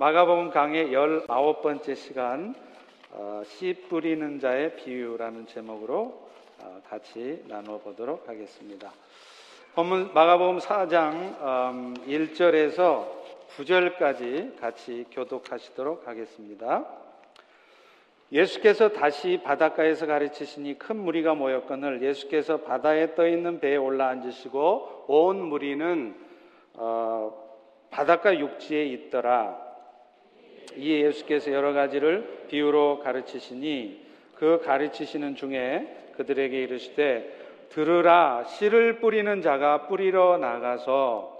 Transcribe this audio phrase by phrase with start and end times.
[0.00, 2.54] 마가복음 강의 19번째 시간
[3.10, 6.26] 어, 씨 뿌리는 자의 비유라는 제목으로
[6.58, 8.90] 어, 같이 나눠 보도록 하겠습니다.
[9.74, 13.08] 본문 마가복음 4장 1절에서 음,
[13.58, 16.86] 9절까지 같이 교독하시도록 하겠습니다.
[18.32, 25.42] 예수께서 다시 바닷가에서 가르치시니 큰 무리가 모였거늘 예수께서 바다에 떠 있는 배에 올라 앉으시고 온
[25.42, 26.14] 무리는
[26.72, 27.34] 어,
[27.90, 29.69] 바닷가 육지에 있더라.
[30.76, 34.00] 이에 예수께서 여러 가지를 비유로 가르치시니
[34.34, 37.38] 그 가르치시는 중에 그들에게 이르시되
[37.70, 41.38] 들으라 씨를 뿌리는 자가 뿌리러 나가서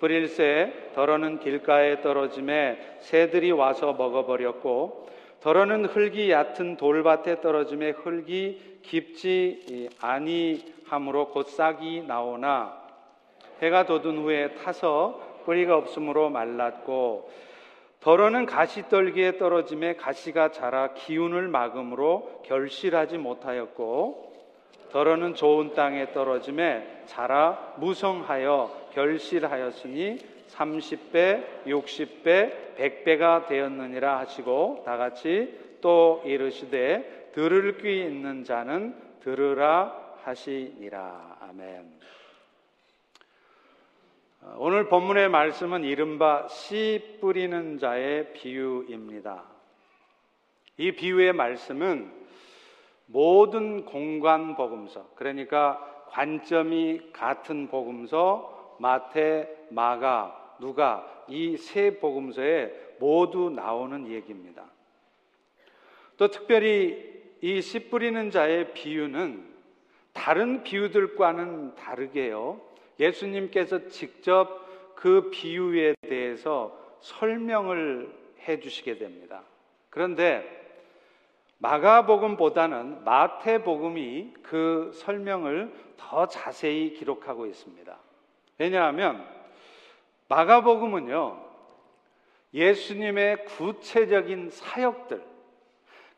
[0.00, 5.08] 뿌릴 새 더러는 길가에 떨어짐에 새들이 와서 먹어버렸고
[5.40, 12.80] 더러는 흙이 얕은 돌밭에 떨어짐에 흙이 깊지 아니함으로 곧 싹이 나오나.
[13.62, 17.30] 해가 돋은 후에 타서 뿌리가 없으므로 말랐고
[18.00, 24.30] 더러는 가시떨기에 떨어짐에 가시가 자라 기운을 막음으로 결실하지 못하였고
[24.90, 36.22] 더러는 좋은 땅에 떨어짐에 자라 무성하여 결실하였으니 30배, 60배, 100배가 되었느니라 하시고 다 같이 또
[36.24, 41.38] 이르시되 들을 귀 있는 자는 들으라 하시니라.
[41.40, 41.99] 아멘.
[44.56, 49.44] 오늘 본문의 말씀은 이른바 씨 뿌리는 자의 비유입니다.
[50.78, 52.10] 이 비유의 말씀은
[53.04, 64.08] 모든 공간 복음서, 그러니까 관점이 같은 복음서, 마태, 마가, 누가 이 세 복음서에 모두 나오는
[64.08, 64.64] 얘기입니다.
[66.16, 69.50] 또 특별히 이 씨 뿌리는 자의 비유는
[70.14, 72.60] 다른 비유들과는 다르게요.
[73.00, 78.14] 예수님께서 직접 그 비유에 대해서 설명을
[78.46, 79.42] 해 주시게 됩니다.
[79.88, 80.58] 그런데
[81.58, 87.98] 마가복음보다는 마태복음이 그 설명을 더 자세히 기록하고 있습니다.
[88.58, 89.26] 왜냐하면
[90.28, 91.50] 마가복음은요,
[92.54, 95.22] 예수님의 구체적인 사역들,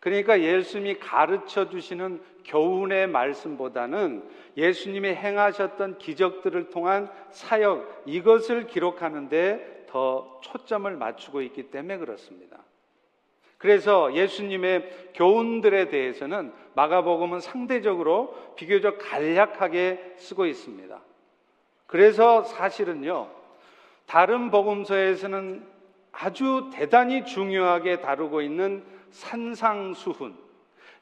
[0.01, 10.91] 그러니까 예수님이 가르쳐 주시는 교훈의 말씀보다는 예수님이 행하셨던 기적들을 통한 사역, 이것을 기록하는데 더 초점을
[10.97, 12.59] 맞추고 있기 때문에 그렇습니다.
[13.59, 21.01] 그래서 예수님의 교훈들에 대해서는 마가복음은 상대적으로 비교적 간략하게 쓰고 있습니다.
[21.87, 23.29] 그래서 사실은요,
[24.07, 25.65] 다른 복음서에서는
[26.11, 30.37] 아주 대단히 중요하게 다루고 있는 산상수훈,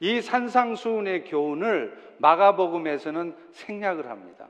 [0.00, 4.48] 이 산상수훈의 교훈을 마가복음에서는 생략을 합니다.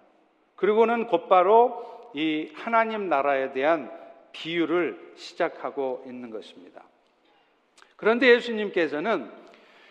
[0.56, 3.91] 그리고는 곧바로 이 하나님 나라에 대한
[4.33, 6.83] 비유를 시작하고 있는 것입니다.
[7.97, 9.31] 그런데 예수님께서는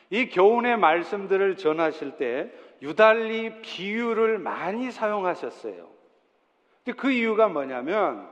[0.09, 5.87] 이 교훈의 말씀들을 전하실 때 유달리 비유를 많이 사용하셨어요.
[6.97, 8.27] 그 이유가 뭐냐면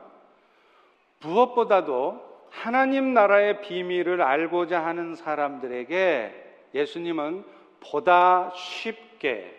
[1.22, 7.46] 무엇보다도 하나님 나라의 비밀을 알고자 하는 사람들에게 예수님은
[7.80, 9.54] 보다 쉽게,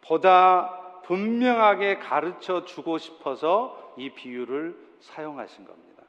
[0.00, 6.02] 보다 분명하게 가르쳐 주고 싶어서 이 비유를 사용하신 겁니다.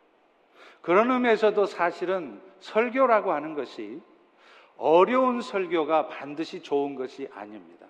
[0.81, 4.01] 그런 의미에서도 사실은 설교라고 하는 것이
[4.77, 7.87] 어려운 설교가 반드시 좋은 것이 아닙니다.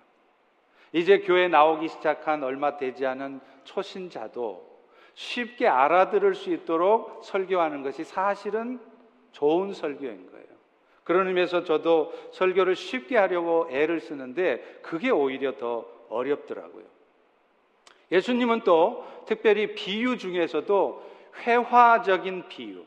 [0.92, 4.74] 이제 교회 나오기 시작한 얼마 되지 않은 초신자도
[5.14, 8.80] 쉽게 알아들을 수 있도록 설교하는 것이 사실은
[9.32, 10.53] 좋은 설교인 거예요.
[11.04, 16.84] 그런 의미에서 저도 설교를 쉽게 하려고 애를 쓰는데 그게 오히려 더 어렵더라고요.
[18.10, 21.02] 예수님은 또 특별히 비유 중에서도
[21.40, 22.84] 회화적인 비유.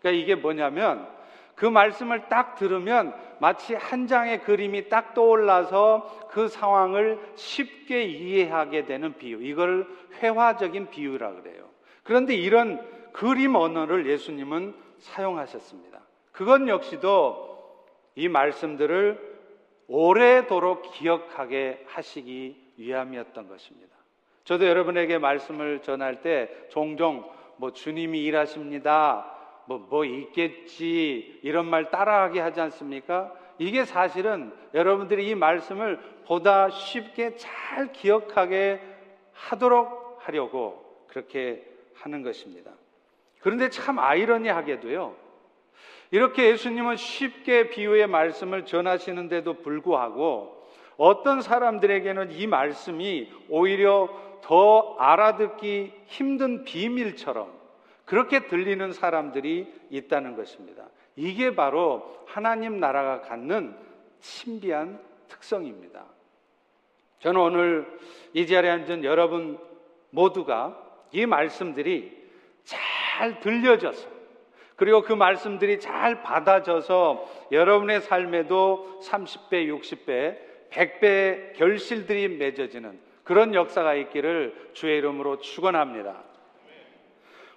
[0.00, 1.08] 그러니까 이게 뭐냐면
[1.54, 9.16] 그 말씀을 딱 들으면 마치 한 장의 그림이 딱 떠올라서 그 상황을 쉽게 이해하게 되는
[9.16, 9.42] 비유.
[9.42, 9.88] 이걸
[10.20, 11.64] 회화적인 비유라 그래요.
[12.02, 12.80] 그런데 이런
[13.12, 16.00] 그림 언어를 예수님은 사용하셨습니다.
[16.32, 17.45] 그건 역시도
[18.16, 19.36] 이 말씀들을
[19.88, 23.94] 오래도록 기억하게 하시기 위함이었던 것입니다.
[24.44, 29.32] 저도 여러분에게 말씀을 전할 때 종종 뭐 주님이 일하십니다.
[29.66, 31.40] 뭐, 뭐 있겠지.
[31.42, 33.32] 이런 말 따라하게 하지 않습니까?
[33.58, 38.80] 이게 사실은 여러분들이 이 말씀을 보다 쉽게 잘 기억하게
[39.32, 41.64] 하도록 하려고 그렇게
[41.94, 42.72] 하는 것입니다.
[43.40, 45.25] 그런데 참 아이러니하게도요.
[46.10, 50.56] 이렇게 예수님은 쉽게 비유의 말씀을 전하시는데도 불구하고
[50.96, 54.08] 어떤 사람들에게는 이 말씀이 오히려
[54.42, 57.52] 더 알아듣기 힘든 비밀처럼
[58.04, 60.84] 그렇게 들리는 사람들이 있다는 것입니다.
[61.16, 63.76] 이게 바로 하나님 나라가 갖는
[64.20, 66.04] 신비한 특성입니다.
[67.18, 67.98] 저는 오늘
[68.32, 69.58] 이 자리에 앉은 여러분
[70.10, 70.80] 모두가
[71.12, 72.16] 이 말씀들이
[72.64, 74.15] 잘 들려져서
[74.76, 80.36] 그리고 그 말씀들이 잘 받아져서 여러분의 삶에도 30배, 60배,
[80.70, 86.22] 100배 결실들이 맺어지는 그런 역사가 있기를 주의 이름으로 축원합니다.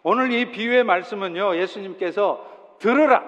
[0.01, 1.57] 오늘 이 비유의 말씀은요.
[1.57, 3.23] 예수님께서 들으라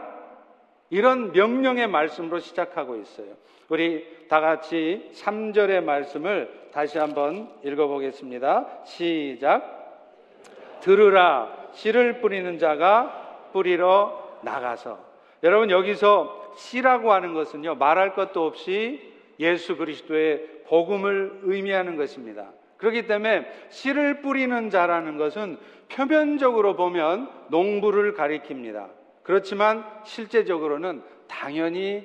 [0.89, 3.27] 이런 명령의 말씀으로 시작하고 있어요.
[3.67, 8.83] 우리 다 같이 3절의 말씀을 다시 한번 읽어 보겠습니다.
[8.85, 9.81] 시작.
[10.81, 13.20] 들으라 씨를 뿌리는 자가
[13.51, 14.99] 뿌리러 나가서
[15.43, 22.51] 여러분 여기서 씨라고 하는 것은요 말할 것도 없이 예수 그리스도의 복음을 의미하는 것입니다.
[22.77, 25.57] 그렇기 때문에 씨를 뿌리는 자라는 것은
[25.89, 28.89] 표면적으로 보면 농부를 가리킵니다.
[29.23, 32.03] 그렇지만 실제적으로는 당연히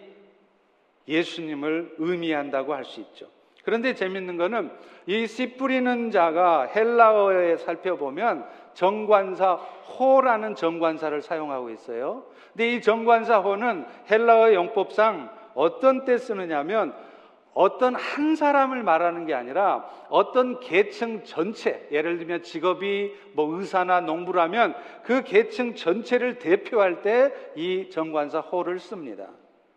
[1.08, 3.26] 예수님을 의미한다고 할 수 있죠.
[3.64, 4.70] 그런데 재밌는 것은
[5.06, 8.46] 이 씨 뿌리는 자가 헬라어에 살펴보면
[8.76, 12.24] 정관사 호라는 정관사를 사용하고 있어요.
[12.52, 16.94] 근데 이 정관사 호는 헬라어 용법상 어떤 때 쓰느냐면
[17.54, 24.74] 어떤 한 사람을 말하는 게 아니라 어떤 계층 전체, 예를 들면 직업이 뭐 의사나 농부라면
[25.02, 29.26] 그 계층 전체를 대표할 때 이 정관사 호를 씁니다.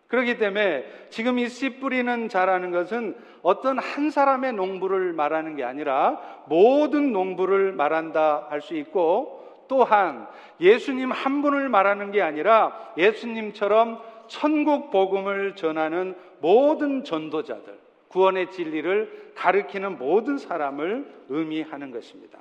[0.10, 6.20] 그렇기 때문에 지금 이 씨 뿌리는 자라는 것은 어떤 한 사람의 농부를 말하는 게 아니라
[6.48, 10.28] 모든 농부를 말한다 할 수 있고 또한
[10.60, 17.78] 예수님 한 분을 말하는 게 아니라 예수님처럼 천국 복음을 전하는 모든 전도자들,
[18.08, 22.40] 구원의 진리를 가르치는 모든 사람을 의미하는 것입니다.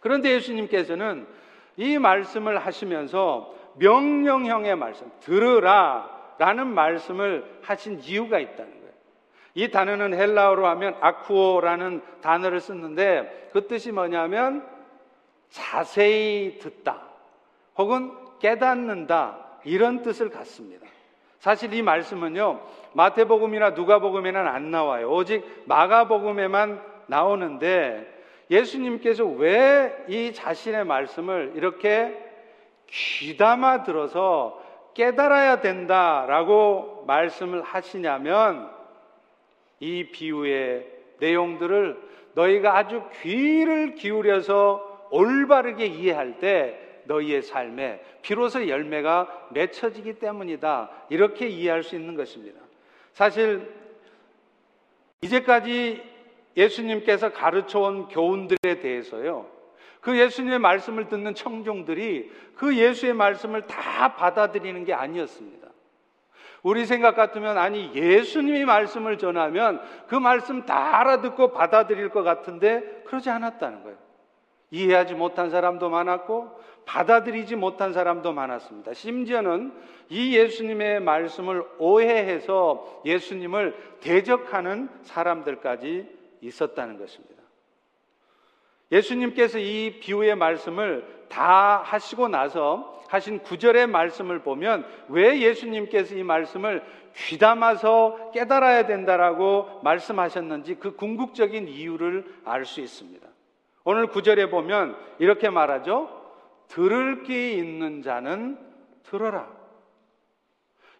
[0.00, 1.26] 그런데 예수님께서는
[1.76, 8.92] 이 말씀을 하시면서 명령형의 말씀, 들으라 라는 말씀을 하신 이유가 있다는 거예요.
[9.54, 14.66] 이 단어는 헬라어로 하면 아쿠오라는 단어를 쓰는데 그 뜻이 뭐냐면
[15.50, 17.02] 자세히 듣다
[17.76, 20.86] 혹은 깨닫는다 이런 뜻을 갖습니다.
[21.40, 22.60] 사실 이 말씀은요,
[22.94, 25.10] 마태복음이나 누가복음에는 안 나와요.
[25.10, 28.18] 오직 마가복음에만 나오는데
[28.50, 32.16] 예수님께서 왜 이 자신의 말씀을 이렇게
[32.86, 38.70] 귀담아 들어서 깨달아야 된다라고 말씀을 하시냐면
[39.78, 40.86] 이 비유의
[41.18, 50.90] 내용들을 너희가 아주 귀를 기울여서 올바르게 이해할 때 너희의 삶에 비로소 열매가 맺혀지기 때문이다.
[51.08, 52.60] 이렇게 이해할 수 있는 것입니다.
[53.12, 53.68] 사실
[55.22, 56.02] 이제까지
[56.56, 59.46] 예수님께서 가르쳐 온 교훈들에 대해서요.
[60.00, 65.68] 그 예수님의 말씀을 듣는 청중들이 그 예수의 말씀을 다 받아들이는 게 아니었습니다.
[66.62, 73.30] 우리 생각 같으면 아니 예수님이 말씀을 전하면 그 말씀 다 알아듣고 받아들일 것 같은데 그러지
[73.30, 73.96] 않았다는 거예요.
[74.70, 78.94] 이해하지 못한 사람도 많았고 받아들이지 못한 사람도 많았습니다.
[78.94, 79.72] 심지어는
[80.08, 86.08] 이 예수님의 말씀을 오해해서 예수님을 대적하는 사람들까지
[86.40, 87.39] 있었다는 것입니다.
[88.90, 96.82] 예수님께서 이 비유의 말씀을 다 하시고 나서 하신 구절의 말씀을 보면 왜 예수님께서 이 말씀을
[97.16, 103.26] 귀담아서 깨달아야 된다라고 말씀하셨는지 그 궁극적인 이유를 알 수 있습니다.
[103.84, 106.08] 오늘 구절에 보면 이렇게 말하죠.
[106.68, 108.58] 들을 귀 있는 자는
[109.02, 109.48] 들어라.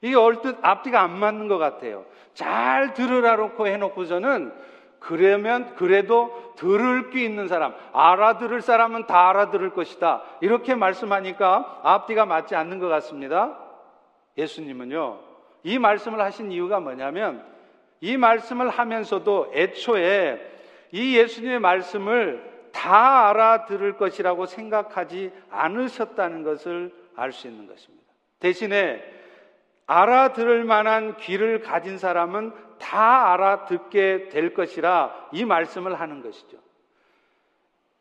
[0.02, 2.06] 이게 얼뜻 앞뒤가 안 맞는 것 같아요.
[2.35, 4.52] 잘 들으라 놓고 해놓고서는
[5.00, 10.23] 그러면 그래도 들을 귀 있는 사람, 알아들을 사람은 다 알아들을 것이다.
[10.40, 13.59] 이렇게 말씀하니까 앞뒤가 맞지 않는 것 같습니다.
[14.37, 15.19] 예수님은요,
[15.62, 17.45] 이 말씀을 하신 이유가 뭐냐면
[18.00, 20.40] 이 말씀을 하면서도 애초에
[20.92, 28.04] 이 예수님의 말씀을 다 알아들을 것이라고 생각하지 않으셨다는 것을 알 수 있는 것입니다.
[28.38, 29.02] 대신에
[29.87, 36.58] 알아들을 만한 귀를 가진 사람은 다 알아듣게 될 것이라 이 말씀을 하는 것이죠.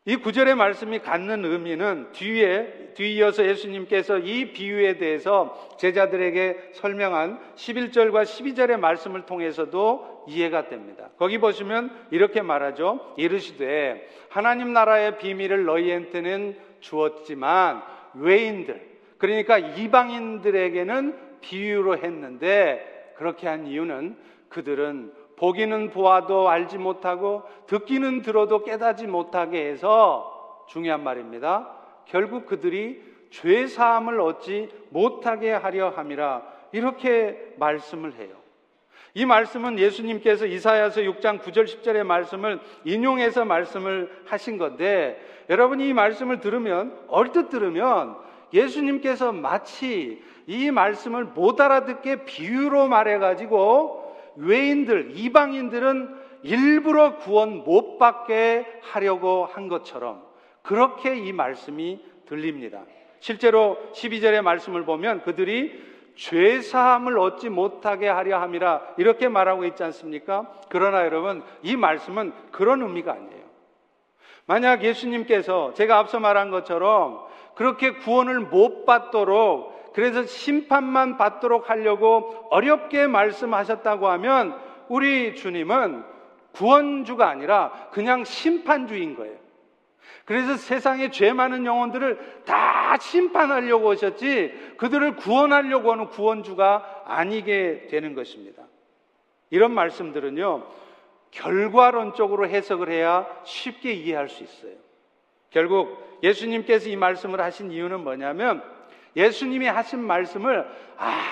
[0.06, 8.80] 이 구절의 말씀이 갖는 의미는 뒤에, 뒤이어서 예수님께서 이 비유에 대해서 제자들에게 설명한 11절과 12절의
[8.80, 11.10] 말씀을 통해서도 이해가 됩니다.
[11.18, 13.14] 거기 보시면 이렇게 말하죠.
[13.18, 17.82] 이르시되 하나님 나라의 비밀을 너희한테는 주었지만
[18.14, 24.16] 외인들, 그러니까 이방인들에게는 비유로 했는데 그렇게 한 이유는
[24.50, 31.72] 그들은 보기는 보아도 알지 못하고 듣기는 들어도 깨닫지 못하게 해서 중요한 말입니다.
[32.04, 36.42] 결국 그들이 죄 사함을 얻지 못하게 하려 함이라
[36.72, 38.40] 이렇게 말씀을 해요.
[39.14, 46.40] 이 말씀은 예수님께서 이사야서 6장 9절 10절의 말씀을 인용해서 말씀을 하신 건데 여러분 이 말씀을
[46.40, 48.16] 들으면 얼뜻 들으면
[48.52, 53.99] 예수님께서 마치 이 말씀을 못 알아듣게 비유로 말해 가지고
[54.40, 60.22] 외인들 이방인들은 일부러 구원 못 받게 하려고 한 것처럼
[60.62, 62.82] 그렇게 이 말씀이 들립니다.
[63.18, 70.50] 실제로 12절의 말씀을 보면 그들이 죄 사함을 얻지 못하게 하려 함이라 이렇게 말하고 있지 않습니까?
[70.68, 73.40] 그러나 여러분 이 말씀은 그런 의미가 아니에요.
[74.46, 83.06] 만약 예수님께서 제가 앞서 말한 것처럼 그렇게 구원을 못 받도록 그래서 심판만 받도록 하려고 어렵게
[83.06, 86.04] 말씀하셨다고 하면 우리 주님은
[86.52, 89.36] 구원주가 아니라 그냥 심판주인 거예요.
[90.24, 98.62] 그래서 세상에 죄 많은 영혼들을 다 심판하려고 오셨지 그들을 구원하려고 하는 구원주가 아니게 되는 것입니다.
[99.50, 100.66] 이런 말씀들은요,
[101.32, 104.74] 결과론적으로 해석을 해야 쉽게 이해할 수 있어요.
[105.50, 108.62] 결국 예수님께서 이 말씀을 하신 이유는 뭐냐면
[109.16, 110.66] 예수님이 하신 말씀을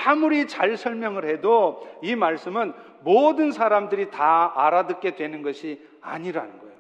[0.05, 6.75] 아무리 잘 설명을 해도 이 말씀은 모든 사람들이 다 알아듣게 되는 것이 아니라는 거예요.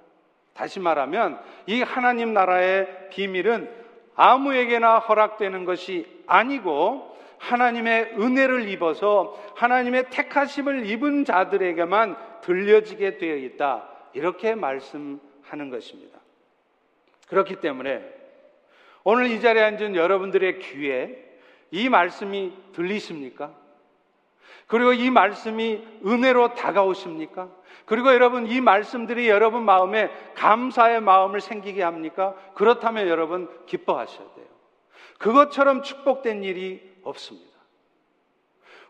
[0.55, 3.71] 다시 말하면 이 하나님 나라의 비밀은
[4.17, 13.89] 아무에게나 허락되는 것이 아니고 하나님의 은혜를 입어서 하나님의 택하심을 입은 자들에게만 들려지게 되어 있다.
[14.15, 16.19] 이렇게 말씀하는 것입니다.
[17.29, 18.18] 그렇기 때문에
[19.05, 21.25] 오늘 이 자리에 앉은 여러분들의 귀에
[21.71, 23.55] 이 말씀이 들리십니까?
[24.67, 27.51] 그리고 이 말씀이 은혜로 다가오십니까?
[27.87, 32.35] 그리고 여러분 이 말씀들이 여러분 마음에 감사의 마음을 생기게 합니까?
[32.55, 34.47] 그렇다면 여러분 기뻐하셔야 돼요.
[35.19, 37.49] 그것처럼 축복된 일이 없습니다.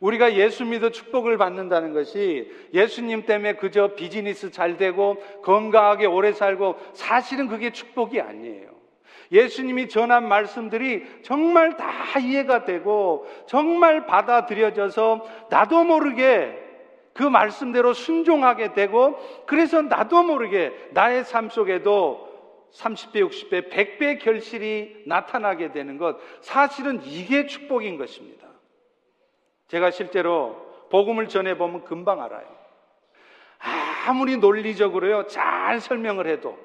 [0.00, 6.76] 우리가 예수 믿어 축복을 받는다는 것이 예수님 때문에 그저 비즈니스 잘 되고 건강하게 오래 살고
[6.92, 8.77] 사실은 그게 축복이 아니에요.
[9.30, 16.66] 예수님이 전한 말씀들이 정말 다 이해가 되고 정말 받아들여져서 나도 모르게
[17.12, 22.28] 그 말씀대로 순종하게 되고 그래서 나도 모르게 나의 삶 속에도
[22.72, 28.46] 30배, 60배, 100배 결실이 나타나게 되는 것 사실은 이게 축복인 것입니다.
[29.68, 32.46] 제가 실제로 복음을 전해 보면 금방 알아요.
[34.06, 36.58] 아무리 논리적으로요, 잘 설명을 해도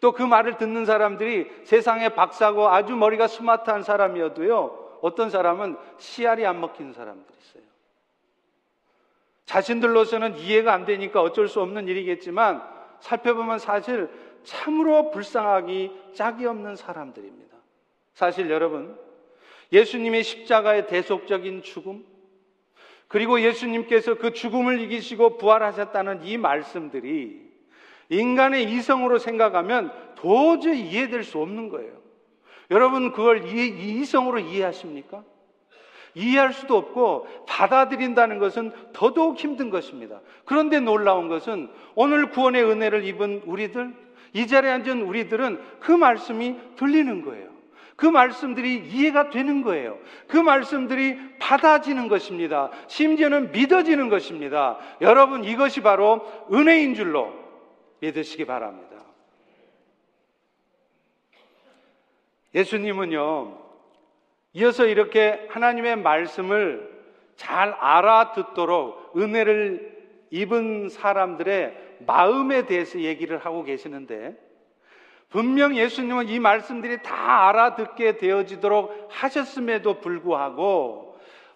[0.00, 6.60] 또 그 말을 듣는 사람들이 세상에 박사고 아주 머리가 스마트한 사람이어도요, 어떤 사람은 씨알이 안
[6.60, 7.62] 먹히는 사람들이 있어요.
[9.44, 12.62] 자신들로서는 이해가 안 되니까 어쩔 수 없는 일이겠지만
[13.00, 14.08] 살펴보면 사실
[14.42, 17.56] 참으로 불쌍하기 짝이 없는 사람들입니다.
[18.14, 18.98] 사실 여러분,
[19.72, 22.04] 예수님의 십자가의 대속적인 죽음,
[23.06, 27.49] 그리고 예수님께서 그 죽음을 이기시고 부활하셨다는 이 말씀들이
[28.10, 31.92] 인간의 이성으로 생각하면 도저히 이해될 수 없는 거예요.
[32.70, 35.24] 여러분 그걸 이성으로 이해하십니까?
[36.14, 40.20] 이해할 수도 없고 받아들인다는 것은 더더욱 힘든 것입니다.
[40.44, 43.94] 그런데 놀라운 것은 오늘 구원의 은혜를 입은 우리들,
[44.32, 47.48] 이 자리에 앉은 우리들은 그 말씀이 들리는 거예요.
[47.96, 49.98] 그 말씀들이 이해가 되는 거예요.
[50.26, 52.70] 그 말씀들이 받아지는 것입니다.
[52.86, 54.78] 심지어는 믿어지는 것입니다.
[55.02, 57.39] 여러분 이것이 바로 은혜인 줄로
[58.00, 58.96] 믿으시기 바랍니다.
[62.54, 63.58] 예수님은요,
[64.54, 66.90] 이어서 이렇게 하나님의 말씀을
[67.36, 69.98] 잘 알아듣도록 은혜를
[70.30, 74.36] 입은 사람들의 마음에 대해서 얘기를 하고 계시는데,
[75.28, 81.09] 분명 예수님은 이 말씀들이 다 알아듣게 되어지도록 하셨음에도 불구하고,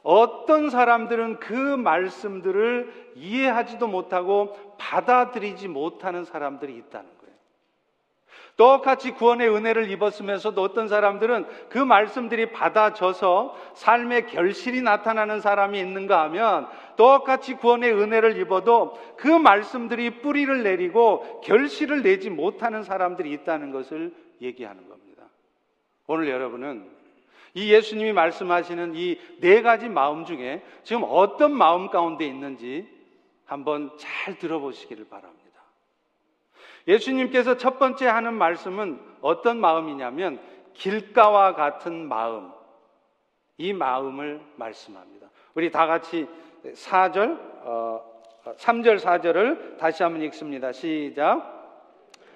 [0.05, 7.35] 어떤 사람들은 그 말씀들을 이해하지도 못하고 받아들이지 못하는 사람들이 있다는 거예요.
[8.57, 16.69] 똑같이 구원의 은혜를 입었으면서도 어떤 사람들은 그 말씀들이 받아져서 삶의 결실이 나타나는 사람이 있는가 하면
[16.97, 24.87] 똑같이 구원의 은혜를 입어도 그 말씀들이 뿌리를 내리고 결실을 내지 못하는 사람들이 있다는 것을 얘기하는
[24.87, 25.25] 겁니다.
[26.07, 26.94] 오늘 여러분은
[27.55, 32.89] 이 예수님이 말씀하시는 이 네 가지 마음 중에 지금 어떤 마음 가운데 있는지
[33.45, 35.45] 한번 잘 들어보시기를 바랍니다.
[36.89, 40.41] 예수님께서 첫 번째 하는 말씀은 어떤 마음이냐면
[40.75, 42.53] 길가와 같은 마음.
[43.57, 45.29] 이 마음을 말씀합니다.
[45.55, 46.27] 우리 다 같이
[46.65, 48.03] 4절, 어,
[48.57, 50.73] 3절, 4절을 다시 한번 읽습니다.
[50.73, 51.53] 시작.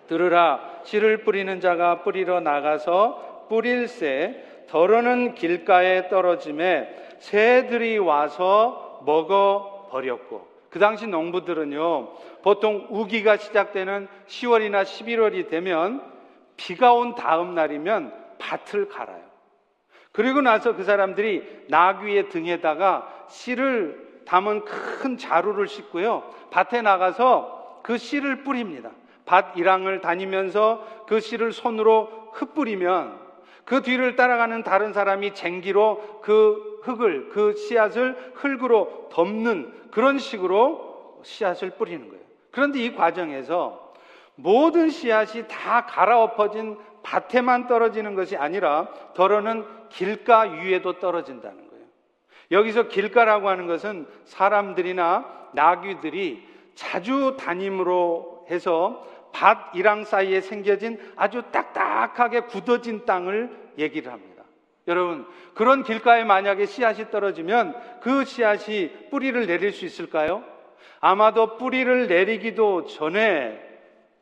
[0.06, 10.78] 들으라, 씨를 뿌리는 자가 뿌리러 나가서 뿌릴새 더러는 길가에 떨어짐에 새들이 와서 먹어 버렸고 그
[10.78, 16.02] 당시 농부들은요 보통 우기가 시작되는 10월이나 11월이 되면
[16.56, 19.22] 비가 온 다음 날이면 밭을 갈아요.
[20.12, 28.42] 그리고 나서 그 사람들이 나귀의 등에다가 씨를 담은 큰 자루를 싣고요 밭에 나가서 그 씨를
[28.42, 28.90] 뿌립니다.
[29.25, 33.27] 밭 일항을 다니면서 그 씨를 손으로 흩뿌리면
[33.68, 41.72] 그 뒤를 따라가는 다른 사람이 쟁기로 그 흙을, 그 씨앗을 흙으로 덮는 그런 식으로 씨앗을
[41.72, 42.25] 뿌리는 거예요.
[42.50, 43.92] 그런데 이 과정에서
[44.37, 51.84] 모든 씨앗이 다 갈아엎어진 밭에만 떨어지는 것이 아니라 더러는 길가 위에도 떨어진다는 거예요.
[52.50, 56.42] 여기서 길가라고 하는 것은 사람들이나 나귀들이
[56.75, 64.44] 자주 다님으로 해서 밭 이랑 사이에 생겨진 아주 딱딱하게 굳어진 땅을 얘기를 합니다.
[64.87, 70.42] 여러분, 그런 길가에 만약에 씨앗이 떨어지면 그 씨앗이 뿌리를 내릴 수 있을까요?
[71.00, 73.61] 아마도 뿌리를 내리기도 전에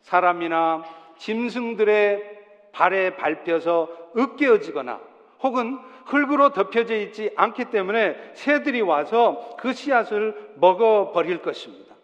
[0.02, 0.84] 사람이나
[1.18, 2.36] 짐승들의
[2.72, 5.00] 발에 밟혀서 으깨어지거나
[5.40, 11.94] 혹은 흙으로 덮여져 있지 않기 때문에 새들이 와서 그 씨앗을 먹어버릴 것입니다.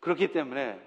[0.00, 0.78] 그렇기 때문에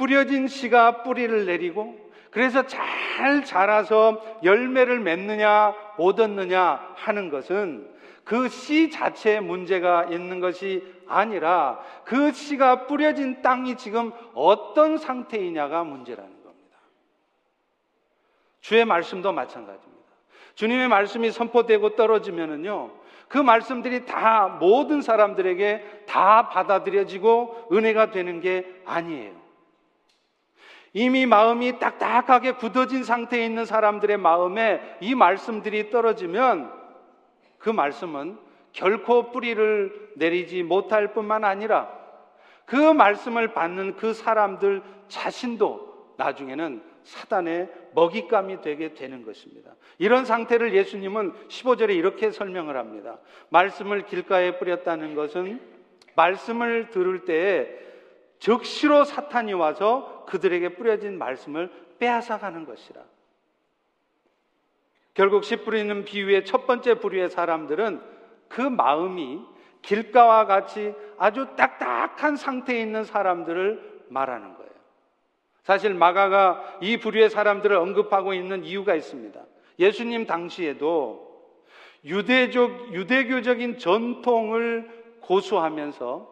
[0.00, 1.94] 뿌려진 씨가 뿌리를 내리고
[2.30, 7.86] 그래서 잘 자라서 열매를 맺느냐 못 얻느냐 하는 것은
[8.24, 16.30] 그 씨 자체에 문제가 있는 것이 아니라 그 씨가 뿌려진 땅이 지금 어떤 상태이냐가 문제라는
[16.44, 16.78] 겁니다.
[18.60, 20.06] 주의 말씀도 마찬가지입니다.
[20.54, 22.90] 주님의 말씀이 선포되고 떨어지면은요,
[23.28, 29.39] 그 말씀들이 다 모든 사람들에게 다 받아들여지고 은혜가 되는 게 아니에요.
[30.92, 36.72] 이미 마음이 딱딱하게 굳어진 상태에 있는 사람들의 마음에 이 말씀들이 떨어지면
[37.58, 38.38] 그 말씀은
[38.72, 41.90] 결코 뿌리를 내리지 못할 뿐만 아니라
[42.64, 49.74] 그 말씀을 받는 그 사람들 자신도 나중에는 사단의 먹잇감이 되게 되는 것입니다.
[49.98, 53.18] 이런 상태를 예수님은 15절에 이렇게 설명을 합니다.
[53.48, 55.60] 말씀을 길가에 뿌렸다는 것은
[56.14, 57.68] 말씀을 들을 때에
[58.38, 63.02] 즉시로 사탄이 와서 그들에게 뿌려진 말씀을 빼앗아 가는 것이라.
[65.12, 68.00] 결국 씨 뿌리는 비유의 첫 번째 부류의 사람들은
[68.48, 69.40] 그 마음이
[69.82, 74.70] 길가와 같이 아주 딱딱한 상태에 있는 사람들을 말하는 거예요.
[75.62, 79.40] 사실 마가가 이 부류의 사람들을 언급하고 있는 이유가 있습니다.
[79.78, 81.28] 예수님 당시에도
[82.04, 86.29] 유대적, 유대교적인 전통을 고수하면서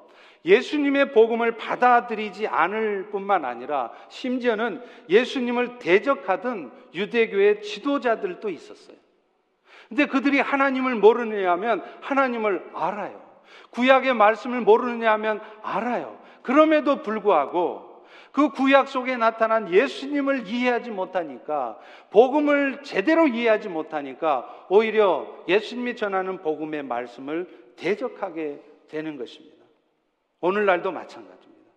[0.48, 8.96] 예수님의 복음을 받아들이지 않을 뿐만 아니라 심지어는 예수님을 대적하던 유대교의 지도자들도 있었어요.
[9.88, 13.22] 근데 그들이 하나님을 모르느냐 하면 하나님을 알아요.
[13.70, 16.18] 구약의 말씀을 모르느냐 하면 알아요.
[16.42, 21.78] 그럼에도 불구하고 그 구약 속에 나타난 예수님을 이해하지 못하니까
[22.10, 29.57] 복음을 제대로 이해하지 못하니까 오히려 예수님이 전하는 복음의 말씀을 대적하게 되는 것입니다.
[30.40, 31.72] 오늘날도 마찬가지입니다.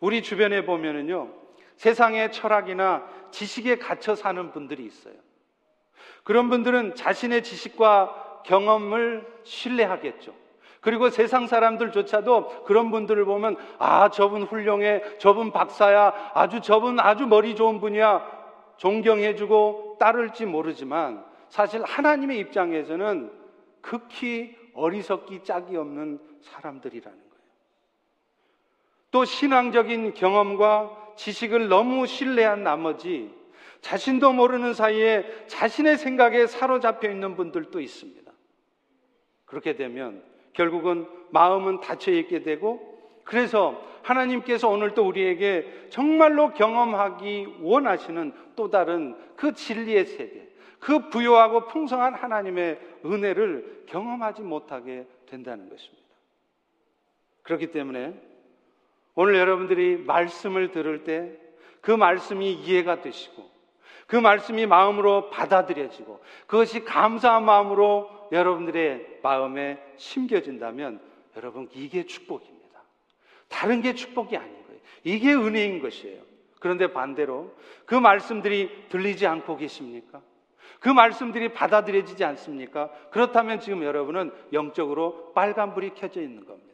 [0.00, 1.30] 우리 주변에 보면은요,
[1.76, 5.14] 세상의 철학이나 지식에 갇혀 사는 분들이 있어요.
[6.22, 10.34] 그런 분들은 자신의 지식과 경험을 신뢰하겠죠.
[10.80, 15.16] 그리고 세상 사람들조차도 그런 분들을 보면 아, 저분 훌륭해.
[15.18, 16.32] 저분 박사야.
[16.34, 18.44] 아주 저분 아주 머리 좋은 분이야.
[18.76, 23.32] 존경해주고 따를지 모르지만 사실 하나님의 입장에서는
[23.80, 27.23] 극히 어리석기 짝이 없는 사람들이라는.
[29.14, 33.32] 또 신앙적인 경험과 지식을 너무 신뢰한 나머지
[33.80, 38.32] 자신도 모르는 사이에 자신의 생각에 사로잡혀 있는 분들도 있습니다.
[39.44, 40.20] 그렇게 되면
[40.52, 49.14] 결국은 마음은 닫혀 있게 되고 그래서 하나님께서 오늘 또 우리에게 정말로 경험하기 원하시는 또 다른
[49.36, 50.48] 그 진리의 세계,
[50.80, 56.02] 그 부요하고 풍성한 하나님의 은혜를 경험하지 못하게 된다는 것입니다.
[57.44, 58.33] 그렇기 때문에
[59.14, 61.44] 오늘 여러분들이 말씀을 들을 때
[61.84, 63.44] 그 말씀이 이해가 되시고
[64.06, 71.00] 그 말씀이 마음으로 받아들여지고 그것이 감사한 마음으로 여러분들의 마음에 심겨진다면
[71.36, 72.82] 여러분 이게 축복입니다.
[73.48, 74.80] 다른 게 축복이 아닌 거예요.
[75.04, 76.22] 이게 은혜인 것이에요.
[76.58, 80.22] 그런데 반대로 그 말씀들이 들리지 않고 계십니까?
[80.80, 82.90] 그 말씀들이 받아들여지지 않습니까?
[83.10, 86.73] 그렇다면 지금 여러분은 영적으로 빨간불이 켜져 있는 겁니다.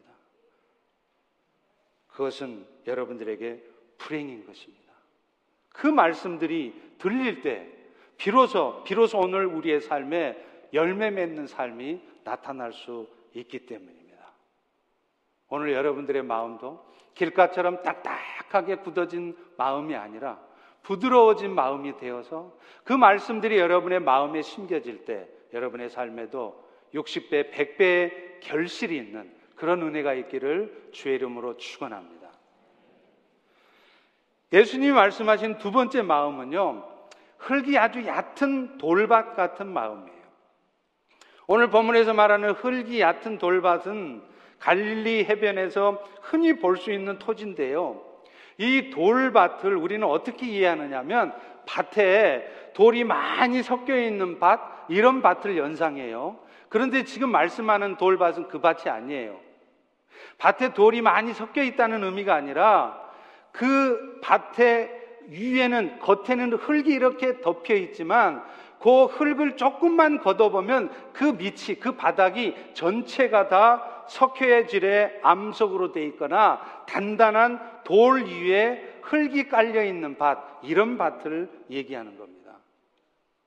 [2.11, 3.63] 그것은 여러분들에게
[3.97, 4.93] 불행인 것입니다.
[5.69, 7.67] 그 말씀들이 들릴 때
[8.17, 14.01] 비로소 비로소 오늘 우리의 삶에 열매 맺는 삶이 나타날 수 있기 때문입니다.
[15.49, 20.39] 오늘 여러분들의 마음도 길가처럼 딱딱하게 굳어진 마음이 아니라
[20.83, 29.40] 부드러워진 마음이 되어서 그 말씀들이 여러분의 마음에 심겨질 때 여러분의 삶에도 60배, 100배의 결실이 있는
[29.61, 32.29] 그런 은혜가 있기를 주의 이름으로 축원합니다.
[34.51, 36.83] 예수님이 말씀하신 두 번째 마음은요.
[37.37, 40.19] 흙이 아주 얕은 돌밭 같은 마음이에요.
[41.45, 44.23] 오늘 본문에서 말하는 흙이 얕은 돌밭은
[44.57, 48.01] 갈릴리 해변에서 흔히 볼 수 있는 토지인데요.
[48.57, 51.35] 이 돌밭을 우리는 어떻게 이해하느냐면
[51.67, 56.39] 밭에 돌이 많이 섞여 있는 밭, 이런 밭을 연상해요.
[56.67, 59.50] 그런데 지금 말씀하는 돌밭은 그 밭이 아니에요.
[60.41, 62.99] 밭에 돌이 많이 섞여 있다는 의미가 아니라
[63.51, 64.89] 그 밭의
[65.27, 68.43] 위에는 겉에는 흙이 이렇게 덮여 있지만
[68.79, 76.59] 그 흙을 조금만 걷어보면 그 밑이 그 바닥이 전체가 다 석회의 질의 암석으로 돼 있거나
[76.87, 82.57] 단단한 돌 위에 흙이 깔려 있는 밭 이런 밭을 얘기하는 겁니다.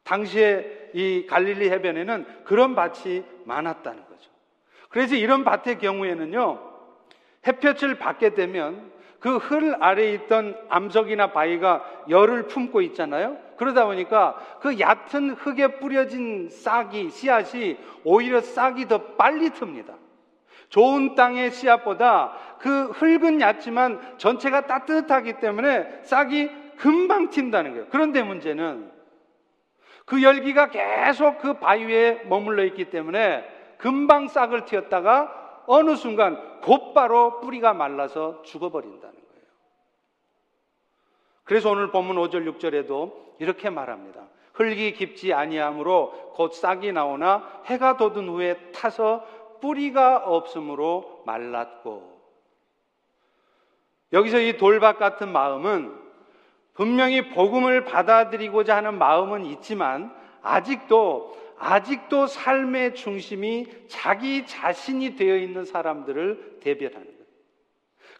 [0.05, 4.31] 당시에 이 갈릴리 해변에는 그런 밭이 많았다는 거죠.
[4.91, 6.74] 그래서 이런 밭의 경우에는요
[7.47, 13.39] 햇볕을 받게 되면 그 흙 아래에 있던 암석이나 바위가 열을 품고 있잖아요.
[13.57, 19.95] 그러다 보니까 그 얕은 흙에 뿌려진 싹이, 씨앗이 오히려 싹이 더 빨리 틉니다.
[20.69, 27.87] 좋은 땅의 씨앗보다 그 흙은 얕지만 전체가 따뜻하기 때문에 싹이 금방 튄다는 거예요.
[27.89, 28.93] 그런데 문제는
[30.05, 33.43] 그 열기가 계속 그 바위에 머물러 있기 때문에
[33.79, 39.11] 금방 싹을 튀었다가 어느 순간 곧바로 뿌리가 말라서 죽어버린다.
[41.45, 44.23] 그래서 오늘 본문 5절 6절에도 이렇게 말합니다.
[44.55, 49.27] 흙이 깊지 아니하므로 곧 싹이 나오나 해가 돋은 후에 타서
[49.61, 52.15] 뿌리가 없으므로 말랐고
[54.13, 56.05] 여기서 이 돌밭 같은 마음은
[56.75, 66.59] 분명히 복음을 받아들이고자 하는 마음은 있지만 아직도 아직도 삶의 중심이 자기 자신이 되어 있는 사람들을
[66.61, 67.15] 대변하는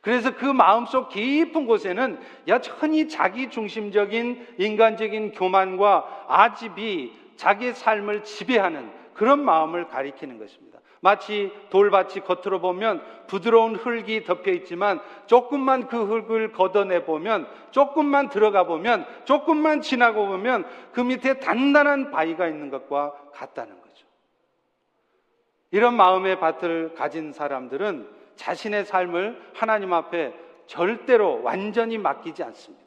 [0.01, 9.45] 그래서 그 마음속 깊은 곳에는 여전히 자기 중심적인 인간적인 교만과 아집이 자기의 삶을 지배하는 그런
[9.45, 10.81] 마음을 가리키는 것입니다.
[11.05, 18.65] 마치 돌밭이 겉으로 보면 부드러운 흙이 덮여 있지만 조금만 그 흙을 걷어내 보면 조금만 들어가
[18.65, 24.07] 보면 조금만 지나고 보면 그 밑에 단단한 바위가 있는 것과 같다는 거죠.
[25.73, 30.33] 이런 마음의 밭을 가진 사람들은 자신의 삶을 하나님 앞에
[30.67, 32.83] 절대로 완전히 맡기지 않습니다.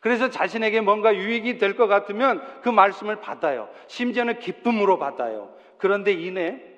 [0.00, 3.68] 그래서 자신에게 뭔가 유익이 될 것 같으면 그 말씀을 받아요.
[3.88, 5.54] 심지어는 기쁨으로 받아요.
[5.76, 6.71] 그런데 이내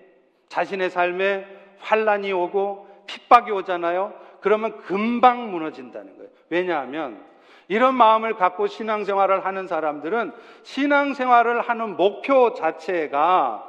[0.55, 1.47] 자신의 삶에
[1.81, 4.15] 환란이 오고 핍박이 오잖아요.
[4.41, 6.31] 그러면 금방 무너진다는 거예요.
[6.49, 7.21] 왜냐하면
[7.67, 13.65] 이런 마음을 갖고 신앙생활을 하는 사람들은 신앙생활을 하는 목표 자체가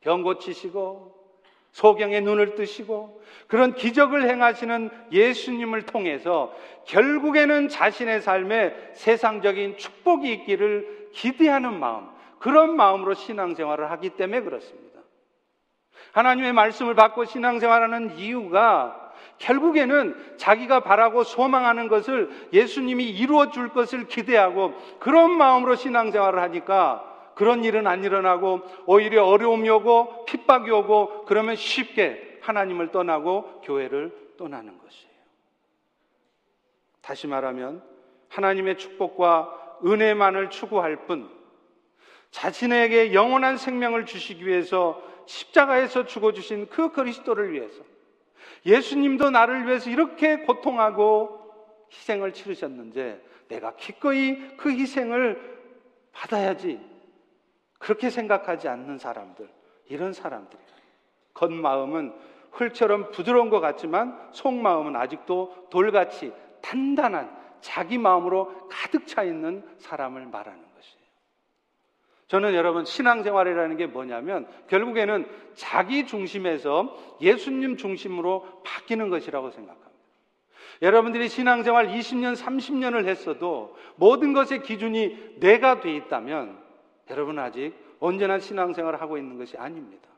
[0.00, 1.18] 병 고치시고
[1.72, 6.54] 소경의 눈을 뜨시고 그런 기적을 행하시는 예수님을 통해서
[6.86, 14.87] 결국에는 자신의 삶에 세상적인 축복이 있기를 기대하는 마음, 그런 마음으로 신앙생활을 하기 때문에 그렇습니다.
[16.12, 24.74] 하나님의 말씀을 받고 신앙생활하는 이유가 결국에는 자기가 바라고 소망하는 것을 예수님이 이루어 줄 것을 기대하고
[24.98, 32.40] 그런 마음으로 신앙생활을 하니까 그런 일은 안 일어나고 오히려 어려움이 오고 핍박이 오고 그러면 쉽게
[32.42, 35.12] 하나님을 떠나고 교회를 떠나는 것이에요.
[37.00, 37.82] 다시 말하면
[38.28, 41.30] 하나님의 축복과 은혜만을 추구할 뿐
[42.30, 47.82] 자신에게 영원한 생명을 주시기 위해서 십자가에서 죽어주신 그 그리스도를 위해서
[48.64, 51.38] 예수님도 나를 위해서 이렇게 고통하고
[51.92, 55.58] 희생을 치르셨는데 내가 기꺼이 그 희생을
[56.12, 56.80] 받아야지
[57.78, 59.48] 그렇게 생각하지 않는 사람들,
[59.88, 60.68] 이런 사람들이에요.
[61.34, 62.12] 겉마음은
[62.52, 70.67] 흙처럼 부드러운 것 같지만 속마음은 아직도 돌같이 단단한 자기 마음으로 가득 차 있는 사람을 말하는.
[72.28, 79.88] 저는 여러분 신앙생활이라는 게 뭐냐면 결국에는 자기 중심에서 예수님 중심으로 바뀌는 것이라고 생각합니다.
[80.82, 86.58] 여러분들이 신앙생활 20년, 30년을 했어도 모든 것의 기준이 내가 돼 있다면
[87.10, 90.08] 여러분 아직 언제나 신앙생활을 하고 있는 것이 아닙니다.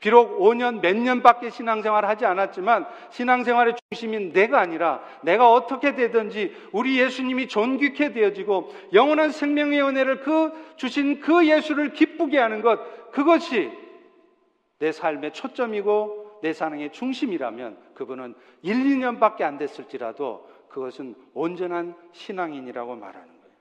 [0.00, 6.98] 비록 5년 몇 년밖에 신앙생활을 하지 않았지만 신앙생활의 중심인 내가 아니라 내가 어떻게 되든지 우리
[6.98, 13.70] 예수님이 존귀케 되어지고 영원한 생명의 은혜를 그 주신 그 예수를 기쁘게 하는 것 그것이
[14.78, 23.26] 내 삶의 초점이고 내 사랑의 중심이라면 그분은 1, 2년밖에 안 됐을지라도 그것은 온전한 신앙인이라고 말하는
[23.28, 23.56] 거예요.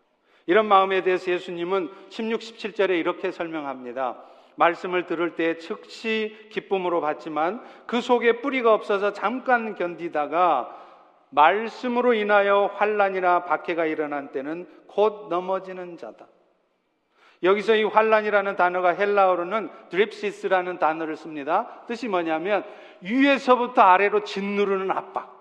[0.47, 4.32] 이런 마음에 대해서 예수님은 16, 17절에 이렇게 설명합니다.
[4.55, 10.79] 말씀을 들을 때 즉시 기쁨으로 받지만 그 속에 뿌리가 없어서 잠깐 견디다가
[11.29, 16.27] 말씀으로 인하여 환란이나 박해가 일어난 때는 곧 넘어지는 자다.
[17.41, 21.81] 여기서 이 환란이라는 단어가 헬라어로는 드립시스라는 단어를 씁니다.
[21.87, 22.63] 뜻이 뭐냐면
[23.01, 25.33] 위에서부터 아래로 짓누르는 압박.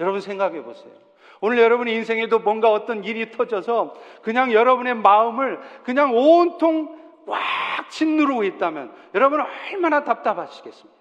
[0.00, 0.92] 여러분 생각해 보세요.
[1.40, 6.98] 오늘 여러분의 인생에도 뭔가 어떤 일이 터져서 그냥 여러분의 마음을 그냥 온통
[7.88, 10.98] 꽉 짓누르고 있다면 여러분 얼마나 답답하시겠습니까?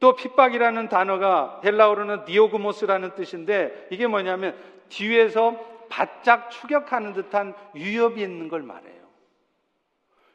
[0.00, 4.56] 또 핍박이라는 단어가 헬라어로는 디오그모스라는 뜻인데 이게 뭐냐면
[4.88, 5.56] 뒤에서
[5.88, 9.00] 바짝 추격하는 듯한 위협이 있는 걸 말해요.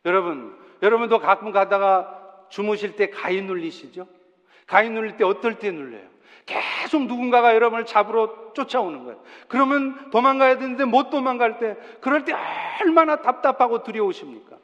[0.06, 4.08] 여러분, 여러분도 가끔 가다가 주무실 때 가위 눌리시죠?
[4.67, 6.14] 가위 눌릴 때 어떨 때 눌려요?
[6.45, 9.19] 계속 누군가가 여러분을 잡으러 쫓아오는 거예요.
[9.47, 12.34] 그러면 도망가야 되는데 못 도망갈 때, 그럴 때
[12.81, 14.58] 얼마나 답답하고 두려우십니까?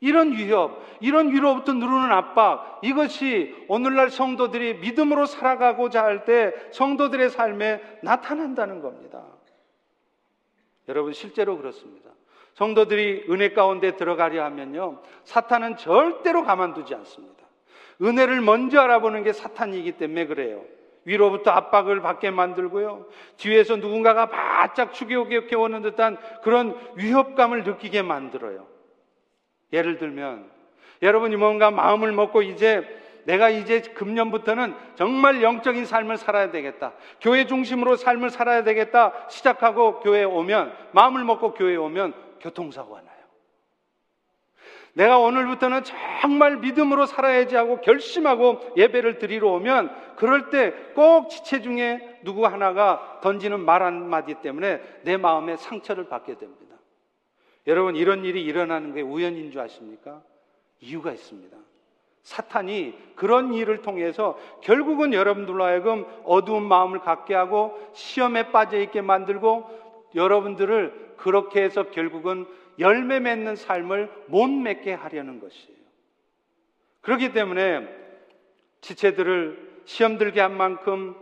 [0.00, 7.80] 이런 위협, 이런 위로부터 누르는 압박, 이것이 오늘날 성도들이 믿음으로 살아가고자 할 때 성도들의 삶에
[8.02, 9.24] 나타난다는 겁니다.
[10.88, 12.10] 여러분, 실제로 그렇습니다.
[12.54, 17.44] 성도들이 은혜 가운데 들어가려 하면요, 사탄은 절대로 가만두지 않습니다.
[18.02, 20.62] 은혜를 먼저 알아보는 게 사탄이기 때문에 그래요.
[21.06, 23.06] 위로부터 압박을 받게 만들고요.
[23.38, 28.66] 뒤에서 누군가가 바짝 추격해 오는 듯한 그런 위협감을 느끼게 만들어요.
[29.72, 30.50] 예를 들면
[31.02, 32.84] 여러분이 뭔가 마음을 먹고 이제
[33.24, 36.92] 내가 이제 금년부터는 정말 영적인 삶을 살아야 되겠다.
[37.20, 39.12] 교회 중심으로 삶을 살아야 되겠다.
[39.28, 43.05] 시작하고 교회에 오면 마음을 먹고 교회에 오면 교통사고가.
[44.96, 45.82] 내가 오늘부터는
[46.22, 53.20] 정말 믿음으로 살아야지 하고 결심하고 예배를 드리러 오면 그럴 때 꼭 지체 중에 누구 하나가
[53.22, 56.76] 던지는 말 한마디 때문에 내 마음에 상처를 받게 됩니다.
[57.66, 60.22] 여러분 이런 일이 일어나는 게 우연인 줄 아십니까?
[60.80, 61.54] 이유가 있습니다.
[62.22, 70.08] 사탄이 그런 일을 통해서 결국은 여러분들로 하여금 어두운 마음을 갖게 하고 시험에 빠져 있게 만들고
[70.14, 72.46] 여러분들을 그렇게 해서 결국은
[72.78, 75.76] 열매 맺는 삶을 못 맺게 하려는 것이에요.
[77.00, 77.88] 그렇기 때문에
[78.80, 81.14] 지체들을 시험 들게 한 만큼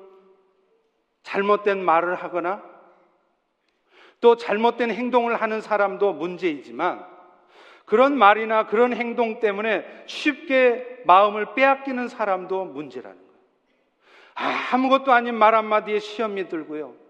[1.23, 2.63] 잘못된 말을 하거나
[4.21, 7.07] 또 잘못된 행동을 하는 사람도 문제이지만
[7.85, 13.35] 그런 말이나 그런 행동 때문에 쉽게 마음을 빼앗기는 사람도 문제라는 거예요.
[14.73, 17.04] 아무것도 아닌 말 한마디에 시험이 들고요.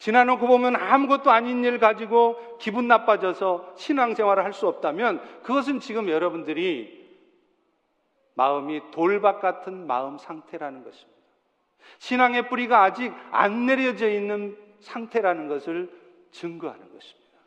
[0.00, 6.98] 지나놓고 보면 아무것도 아닌 일 가지고 기분 나빠져서 신앙생활을 할 수 없다면 그것은 지금 여러분들이
[8.34, 11.20] 마음이 돌박 같은 마음 상태라는 것입니다.
[11.98, 15.90] 신앙의 뿌리가 아직 안 내려져 있는 상태라는 것을
[16.30, 17.38] 증거하는 것입니다.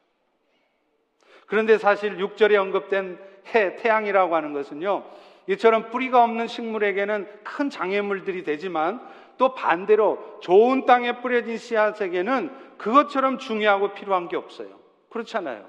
[1.47, 3.19] 그런데 사실 6절에 언급된
[3.53, 5.03] 해, 태양이라고 하는 것은요,
[5.47, 9.05] 이처럼 뿌리가 없는 식물에게는 큰 장애물들이 되지만
[9.43, 14.69] 또 반대로 좋은 땅에 뿌려진 씨앗에게는 그것처럼 중요하고 필요한 게 없어요.
[15.10, 15.65] 그렇잖아요.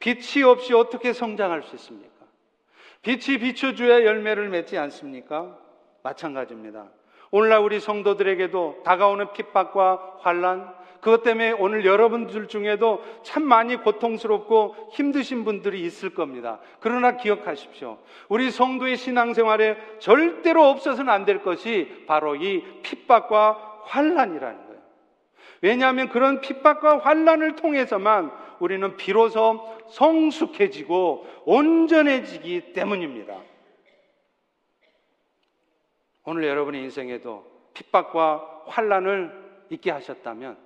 [0.00, 2.10] 빛이 없이 어떻게 성장할 수 있습니까?
[3.02, 5.56] 빛이 비춰줘야 열매를 맺지 않습니까?
[6.02, 6.88] 마찬가지입니다.
[7.30, 10.74] 오늘날 우리 성도들에게도 다가오는 핍박과 환란,
[11.06, 16.58] 그것 때문에 오늘 여러분들 중에도 참 많이 고통스럽고 힘드신 분들이 있을 겁니다.
[16.80, 17.98] 그러나 기억하십시오.
[18.28, 24.82] 우리 성도의 신앙생활에 절대로 없어서는 안 될 것이 바로 이 핍박과 환란이라는 거예요.
[25.60, 33.36] 왜냐하면 그런 핍박과 환란을 통해서만 우리는 비로소 성숙해지고 온전해지기 때문입니다.
[36.24, 40.65] 오늘 여러분의 인생에도 핍박과 환란을 있게 하셨다면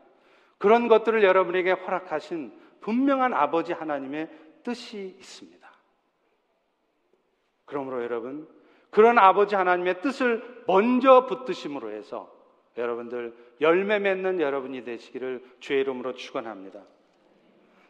[0.61, 4.29] 그런 것들을 여러분에게 허락하신 분명한 아버지 하나님의
[4.62, 5.70] 뜻이 있습니다.
[7.64, 8.46] 그러므로 여러분,
[8.90, 12.31] 그런 아버지 하나님의 뜻을 먼저 붙드심으로 해서
[12.77, 16.83] 여러분들 열매 맺는 여러분이 되시기를 주의 이름으로 축원합니다.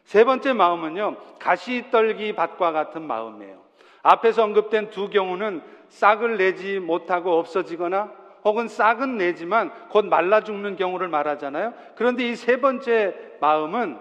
[0.05, 3.61] 세 번째 마음은요, 가시떨기 밭과 같은 마음이에요.
[4.01, 11.07] 앞에서 언급된 두 경우는 싹을 내지 못하고 없어지거나 혹은 싹은 내지만 곧 말라 죽는 경우를
[11.07, 11.73] 말하잖아요.
[11.95, 13.99] 그런데 이 세 번째 마음은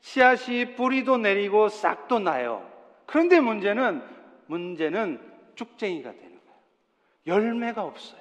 [0.00, 2.68] 씨앗이 뿌리도 내리고 싹도 나요.
[3.06, 4.02] 그런데 문제는
[4.46, 5.20] 문제는
[5.54, 7.38] 쭉쟁이가 되는 거예요.
[7.38, 8.20] 열매가 없어요.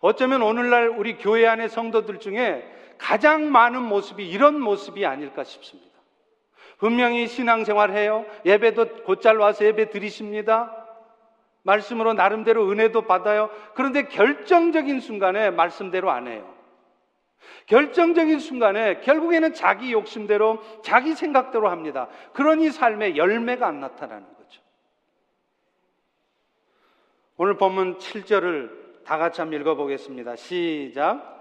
[0.00, 2.64] 어쩌면 오늘날 우리 교회 안의 성도들 중에
[2.98, 5.90] 가장 많은 모습이 이런 모습이 아닐까 싶습니다.
[6.78, 8.24] 분명히 신앙생활 해요.
[8.44, 10.85] 예배도 곧잘 와서 예배 드리십니다.
[11.66, 13.50] 말씀으로 나름대로 은혜도 받아요.
[13.74, 16.54] 그런데 결정적인 순간에 말씀대로 안 해요.
[17.66, 22.08] 결정적인 순간에 결국에는 자기 욕심대로 자기 생각대로 합니다.
[22.32, 24.62] 그러니 삶에 열매가 안 나타나는 거죠.
[27.36, 30.36] 오늘 본문 7절을 다 같이 한번 읽어보겠습니다.
[30.36, 31.34] 시작.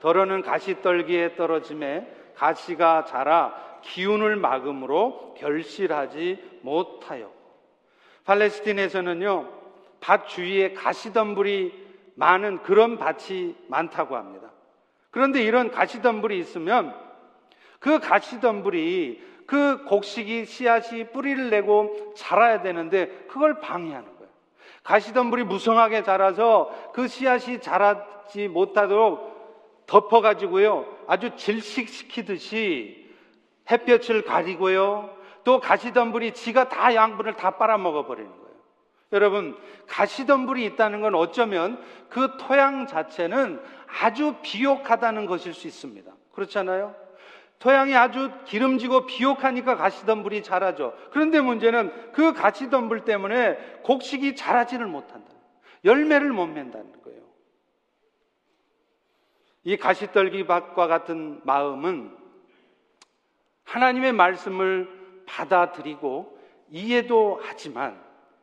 [0.00, 7.37] 더러는 가시떨기에 떨어짐에 가시가 자라 기운을 막음으로 결실하지 못하여.
[8.28, 9.48] 팔레스틴에서는요,
[10.00, 11.72] 밭 주위에 가시덤불이
[12.14, 14.50] 많은 그런 밭이 많다고 합니다.
[15.10, 16.94] 그런데 이런 가시덤불이 있으면
[17.78, 24.28] 그 가시덤불이 그 곡식이 씨앗이 뿌리를 내고 자라야 되는데 그걸 방해하는 거예요.
[24.82, 30.98] 가시덤불이 무성하게 자라서 그 씨앗이 자라지 못하도록 덮어가지고요.
[31.06, 33.08] 아주 질식시키듯이
[33.70, 35.17] 햇볕을 가리고요.
[35.48, 38.54] 또 가시덤불이 지가 다 양분을 다 빨아먹어 버리는 거예요.
[39.12, 39.56] 여러분,
[39.86, 43.58] 가시덤불이 있다는 건 어쩌면 그 토양 자체는
[44.02, 46.12] 아주 비옥하다는 것일 수 있습니다.
[46.32, 46.94] 그렇잖아요?
[47.60, 50.92] 토양이 아주 기름지고 비옥하니까 가시덤불이 자라죠.
[51.12, 55.32] 그런데 문제는 그 가시덤불 때문에 곡식이 자라지를 못한다.
[55.82, 57.22] 열매를 못 맺는다는 거예요.
[59.64, 62.14] 이 가시떨기밭과 같은 마음은
[63.64, 64.97] 하나님의 말씀을
[65.28, 66.38] 받아들이고
[66.70, 68.00] 이해도 하지만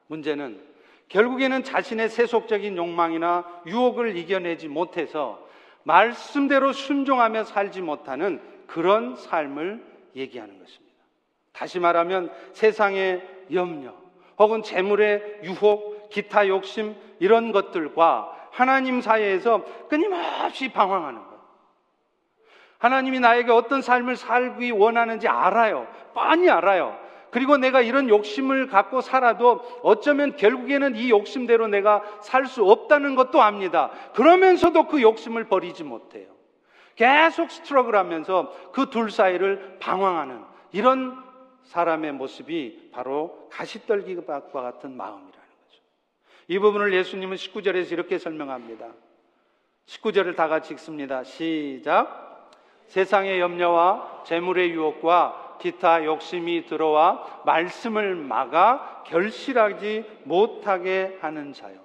[0.08, 0.62] 문제는
[1.10, 5.46] 결국에는 자신의 세속적인 욕망이나 유혹을 이겨내지 못해서
[5.84, 9.84] 말씀대로 순종하며 살지 못하는 그런 삶을
[10.16, 10.96] 얘기하는 것입니다.
[11.52, 13.22] 다시 말하면 세상의
[13.52, 13.94] 염려
[14.38, 21.35] 혹은 재물의 유혹, 기타 욕심 이런 것들과 하나님 사이에서 끊임없이 방황하는 것.
[22.78, 25.88] 하나님이 나에게 어떤 삶을 살기 원하는지 알아요.
[26.14, 26.98] 뻔히 알아요.
[27.32, 33.42] 그리고 내가 이런 욕심을 갖고 살아도 어쩌면 결국에는 이 욕심대로 내가 살 수 없다는 것도
[33.42, 33.92] 압니다.
[34.14, 36.28] 그러면서도 그 욕심을 버리지 못해요.
[36.96, 41.22] 계속 스트럭을 하면서 그 둘 사이를 방황하는 이런
[41.64, 45.82] 사람의 모습이 바로 가시떨기과 같은 마음이라는 거죠.
[46.48, 48.88] 이 부분을 예수님은 19절에서 이렇게 설명합니다.
[49.88, 51.24] 19절을 다 같이 읽습니다.
[51.24, 52.35] 시작.
[52.88, 61.80] 세상의 염려와 재물의 유혹과 기타 욕심이 들어와 말씀을 막아 결실하지 못하게 하는 자요.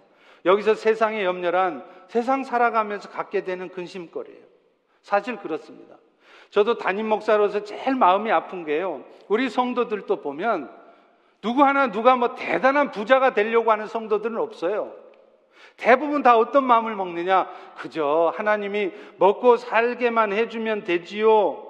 [0.45, 4.43] 여기서 세상의 염려란 세상 살아가면서 갖게 되는 근심거리예요.
[5.03, 5.97] 사실 그렇습니다.
[6.51, 9.05] 저도 담임 목사로서 제일 마음이 아픈 게요.
[9.29, 10.71] 우리 성도들도 보면
[11.41, 14.93] 누구 하나 누가 뭐 대단한 부자가 되려고 하는 성도들은 없어요.
[15.77, 17.49] 대부분 다 어떤 마음을 먹느냐?
[17.77, 21.67] 그저 하나님이 먹고 살게만 해주면 되지요.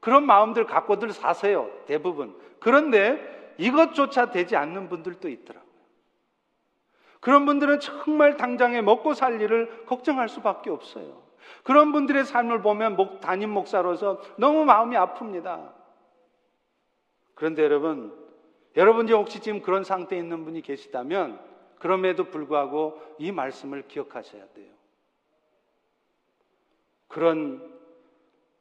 [0.00, 1.70] 그런 마음들 갖고들 사세요.
[1.86, 2.36] 대부분.
[2.60, 5.68] 그런데 이것조차 되지 않는 분들도 있더라고요.
[7.20, 11.22] 그런 분들은 정말 당장에 먹고 살 일을 걱정할 수밖에 없어요.
[11.62, 15.72] 그런 분들의 삶을 보면 목, 담임 목사로서 너무 마음이 아픕니다.
[17.34, 18.12] 그런데 여러분,
[18.76, 21.40] 여러분이 혹시 지금 그런 상태에 있는 분이 계시다면
[21.78, 24.72] 그럼에도 불구하고 이 말씀을 기억하셔야 돼요.
[27.08, 27.78] 그런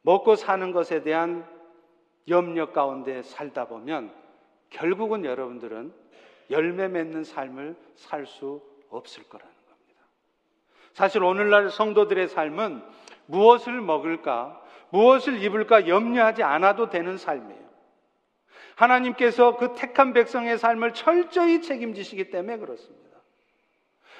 [0.01, 1.45] 먹고 사는 것에 대한
[2.27, 4.13] 염려 가운데 살다 보면
[4.69, 5.93] 결국은 여러분들은
[6.49, 10.01] 열매 맺는 삶을 살 수 없을 거라는 겁니다.
[10.93, 12.81] 사실 오늘날 성도들의 삶은
[13.25, 17.66] 무엇을 먹을까, 무엇을 입을까 염려하지 않아도 되는 삶이에요.
[18.77, 23.07] 하나님께서 그 택한 백성의 삶을 철저히 책임지시기 때문에 그렇습니다.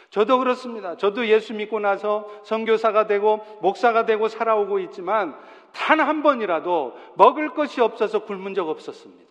[0.09, 0.97] 저도 그렇습니다.
[0.97, 5.37] 저도 예수 믿고 나서 선교사가 되고 목사가 되고 살아오고 있지만
[5.73, 9.27] 단 한 번이라도 먹을 것이 없어서 굶은 적 없었습니다.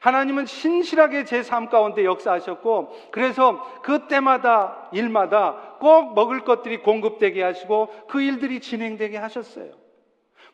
[0.00, 8.06] 하나님은 신실하게 제 삶 가운데 역사하셨고 그래서 그 때마다 일마다 꼭 먹을 것들이 공급되게 하시고
[8.08, 9.72] 그 일들이 진행되게 하셨어요.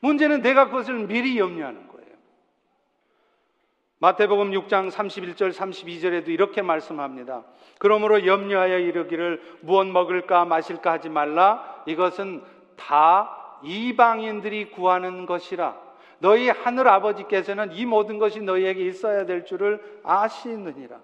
[0.01, 1.96] 문제는 내가 그것을 미리 염려하는 거예요.
[3.99, 7.45] 마태복음 6장 31절 32절에도 이렇게 말씀합니다.
[7.79, 12.43] 그러므로 염려하여 이르기를 무엇 먹을까 마실까 하지 말라 이것은
[12.77, 15.87] 다 이방인들이 구하는 것이라
[16.19, 20.99] 너희 하늘 아버지께서는 이 모든 것이 너희에게 있어야 될 줄을 아시느니라.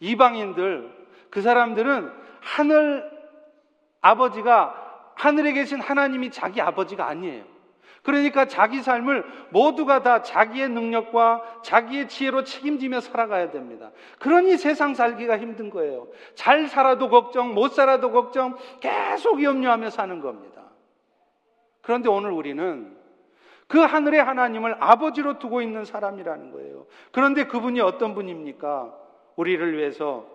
[0.00, 0.90] 이방인들
[1.30, 3.10] 그 사람들은 하늘
[4.00, 7.51] 아버지가 하늘에 계신 하나님이 자기 아버지가 아니에요.
[8.02, 13.92] 그러니까 자기 삶을 모두가 다 자기의 능력과 자기의 지혜로 책임지며 살아가야 됩니다.
[14.18, 16.08] 그러니 세상 살기가 힘든 거예요.
[16.34, 20.62] 잘 살아도 걱정, 못 살아도 걱정, 계속 염려하며 사는 겁니다.
[21.80, 22.96] 그런데 오늘 우리는
[23.68, 26.86] 그 하늘의 하나님을 아버지로 두고 있는 사람이라는 거예요.
[27.12, 28.92] 그런데 그분이 어떤 분입니까?
[29.36, 30.26] 우리를 위해서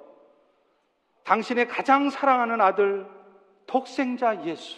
[1.23, 3.05] 당신의 가장 사랑하는 아들,
[3.65, 4.77] 독생자 예수,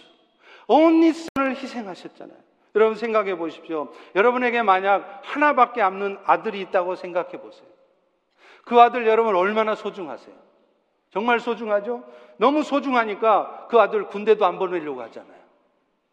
[0.67, 2.48] 온니슨을 희생하셨잖아요.
[2.75, 3.91] 여러분 생각해 보십시오.
[4.15, 7.67] 여러분에게 만약 하나밖에 없는 아들이 있다고 생각해 보세요.
[8.63, 10.35] 그 아들 여러분 얼마나 소중하세요?
[11.09, 12.03] 정말 소중하죠?
[12.37, 15.39] 너무 소중하니까 그 아들 군대도 안 보내려고 하잖아요.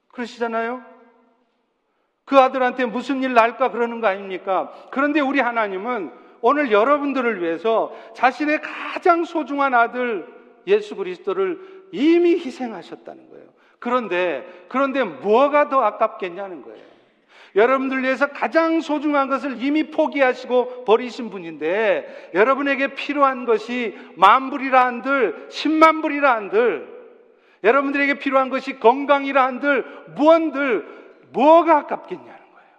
[0.08, 0.82] 그러시잖아요?
[2.24, 4.72] 그 아들한테 무슨 일 날까 그러는 거 아닙니까?
[4.90, 10.26] 그런데 우리 하나님은 오늘 여러분들을 위해서 자신의 가장 소중한 아들
[10.66, 13.46] 예수 그리스도를 이미 희생하셨다는 거예요.
[13.78, 16.86] 그런데, 그런데 뭐가 더 아깝겠냐는 거예요.
[17.54, 26.34] 여러분들 위해서 가장 소중한 것을 이미 포기하시고 버리신 분인데, 여러분에게 필요한 것이 만불이라 한들, 십만불이라
[26.34, 26.96] 한들,
[27.64, 30.86] 여러분들에게 필요한 것이 건강이라 한들, 무언들,
[31.32, 32.70] 뭐가 아깝겠냐는 거예요.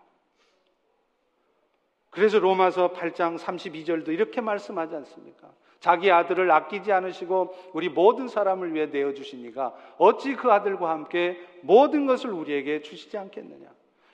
[2.11, 5.49] 그래서 로마서 8장 32절도 이렇게 말씀하지 않습니까?
[5.79, 12.05] 자기 아들을 아끼지 않으시고 우리 모든 사람을 위해 내어 주시니가 어찌 그 아들과 함께 모든
[12.05, 13.67] 것을 우리에게 주시지 않겠느냐.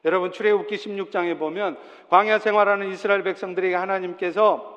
[0.05, 1.77] 여러분 출애굽기 16장에 보면
[2.09, 4.73] 광야 생활하는 이스라엘 백성들에게 하나님께서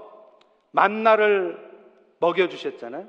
[0.70, 1.58] 만나를
[2.20, 3.08] 먹여 주셨잖아요.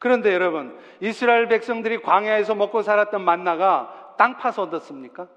[0.00, 5.28] 그런데 여러분 이스라엘 백성들이 광야에서 먹고 살았던 만나가 땅 파서 얻었습니까?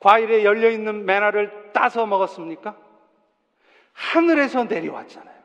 [0.00, 2.76] 과일에 열려 있는 메나를 따서 먹었습니까?
[3.92, 5.39] 하늘에서 내려왔잖아요.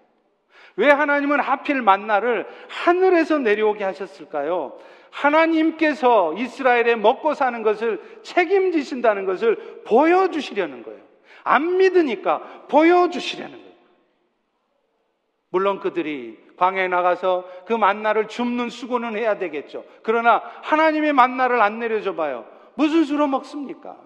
[0.78, 4.78] 왜 하나님은 하필 만나를 하늘에서 내려오게 하셨을까요?
[5.10, 11.00] 하나님께서 이스라엘에 먹고 사는 것을 책임지신다는 것을 보여주시려는 거예요.
[11.44, 13.76] 안 믿으니까 보여주시려는 거예요.
[15.50, 19.86] 물론 그들이 광야에 나가서 그 만나를 줍는 수고는 해야 되겠죠.
[20.04, 22.46] 그러나 하나님의 만나를 안 내려줘 봐요.
[22.76, 23.98] 무슨 수로 먹습니까?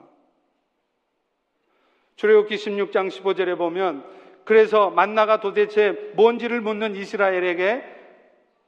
[2.18, 4.04] 출애굽기 16장 15절에 보면
[4.50, 7.84] 그래서 만나가 도대체 뭔지를 묻는 이스라엘에게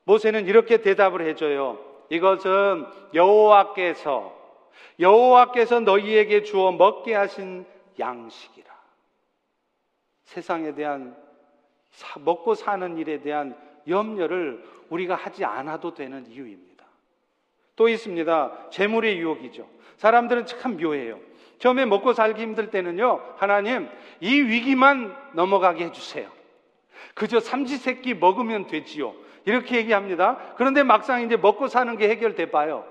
[0.04, 1.80] 모세는 이렇게 대답을 해줘요.
[2.12, 4.32] 이것은 여호와께서
[5.00, 7.66] 여호와께서 너희에게 주어 먹게 하신
[7.98, 8.72] 양식이라.
[10.26, 11.18] 세상에 대한
[12.20, 13.58] 먹고 사는 일에 대한
[13.88, 16.86] 염려를 우리가 하지 않아도 되는 이유입니다.
[17.76, 18.70] 또 있습니다.
[18.70, 19.68] 재물의 유혹이죠.
[19.98, 21.20] 사람들은 참 묘해요.
[21.62, 23.88] 처음에 먹고 살기 힘들 때는요, 하나님,
[24.20, 26.28] 이 위기만 넘어가게 해주세요.
[27.14, 29.14] 그저 삼시세끼 먹으면 되지요.
[29.46, 30.38] 이렇게 얘기합니다.
[30.58, 32.84] 그런데 막상 이제 먹고 사는 게 해결돼 봐요.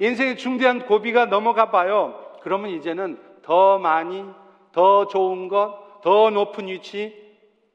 [0.00, 2.36] 인생의 중대한 고비가 넘어가 봐요.
[2.42, 4.24] 그러면 이제는 더 많이,
[4.72, 7.14] 더 좋은 것, 더 높은 위치,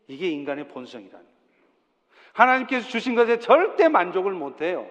[0.10, 1.26] 이게 인간의 본성이라는.
[2.34, 4.86] 하나님께서 주신 것에 절대 만족을 못 해요.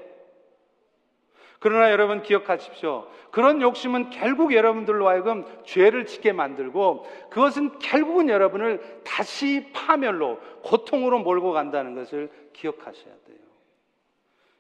[1.65, 3.09] 그러나 여러분 기억하십시오.
[3.31, 11.53] 그런 욕심은 결국 여러분들로 하여금 죄를 짓게 만들고 그것은 결국은 여러분을 다시 파멸로 고통으로 몰고
[11.53, 13.39] 간다는 것을 기억하셔야 돼요.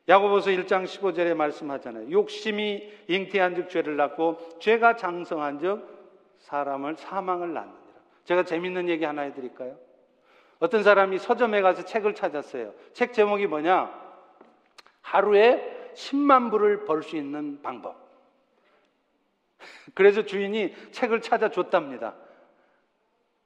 [0.09, 2.11] 야고보서 1장 15절에 말씀하잖아요.
[2.11, 5.86] 욕심이 잉태한 즉 죄를 낳고 죄가 장성한 즉
[6.38, 7.76] 사람을 사망을 낳느니라.
[8.24, 9.76] 제가 재밌는 얘기 하나 해 드릴까요?
[10.59, 12.72] 어떤 사람이 서점에 가서 책을 찾았어요.
[12.94, 13.92] 책 제목이 뭐냐?
[15.02, 17.97] 하루에 10만 불을 벌 수 있는 방법.
[19.95, 22.14] 그래서 주인이 책을 찾아줬답니다.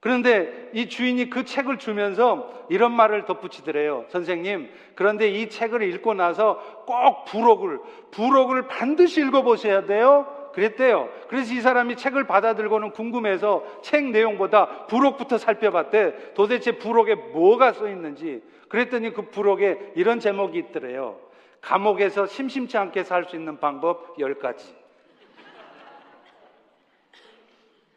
[0.01, 4.07] 그런데 이 주인이 그 책을 주면서 이런 말을 덧붙이더래요.
[4.09, 7.80] 선생님, 그런데 이 책을 읽고 나서 꼭 부록을,
[8.12, 10.34] 부록을 반드시 읽어보셔야 돼요.
[10.55, 11.09] 그랬대요.
[11.28, 16.34] 그래서 이 사람이 책을 받아들고는 궁금해서 책 내용보다 부록부터 살펴봤대.
[16.34, 18.42] 도대체 부록에 뭐가 써 있는지.
[18.68, 21.18] 그랬더니 그 부록에 이런 제목이 있더래요.
[21.61, 24.74] 감옥에서 심심치 않게 살 수 있는 방법 10가지.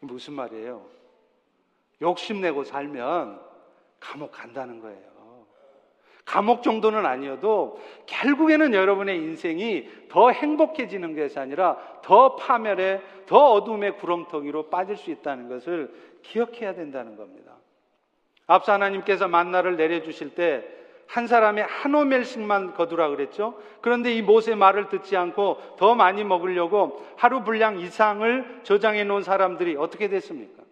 [0.00, 0.84] 무슨 말이에요?
[2.00, 3.40] 욕심내고 살면
[4.00, 5.12] 감옥 간다는 거예요.
[6.24, 14.70] 감옥 정도는 아니어도 결국에는 여러분의 인생이 더 행복해지는 것이 아니라 더 파멸에, 더 어둠의 구렁텅이로
[14.70, 15.92] 빠질 수 있다는 것을
[16.22, 17.56] 기억해야 된다는 겁니다.
[18.46, 20.64] 앞서 하나님께서 만나를 내려주실 때
[21.12, 23.60] 한 사람의 한 오멜씩만 거두라 그랬죠.
[23.82, 29.76] 그런데 이 모세 말을 듣지 않고 더 많이 먹으려고 하루 분량 이상을 저장해 놓은 사람들이
[29.76, 30.62] 어떻게 됐습니까?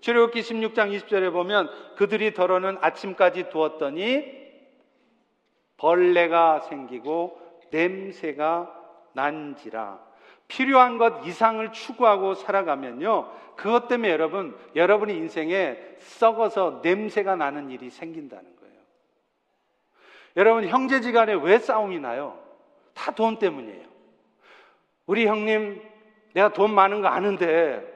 [0.00, 4.24] 출애굽기 16장 20절에 보면 그들이 덜어는 아침까지 두었더니
[5.76, 7.38] 벌레가 생기고
[7.70, 8.74] 냄새가
[9.12, 10.00] 난지라
[10.48, 13.30] 필요한 것 이상을 추구하고 살아가면요.
[13.54, 18.55] 그것 때문에 여러분, 여러분의 인생에 썩어서 냄새가 나는 일이 생긴다는 거예요.
[20.36, 22.38] 여러분, 형제지 간에 왜 싸움이 나요?
[22.94, 23.86] 다 돈 때문이에요.
[25.06, 25.82] 우리 형님,
[26.34, 27.94] 내가 돈 많은 거 아는데,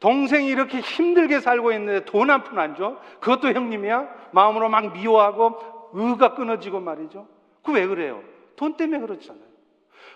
[0.00, 2.98] 동생이 이렇게 힘들게 살고 있는데 돈 한 푼 안 줘?
[3.20, 4.30] 그것도 형님이야?
[4.32, 7.28] 마음으로 막 미워하고 의가 끊어지고 말이죠.
[7.62, 8.22] 그 왜 그래요?
[8.56, 9.44] 돈 때문에 그렇잖아요.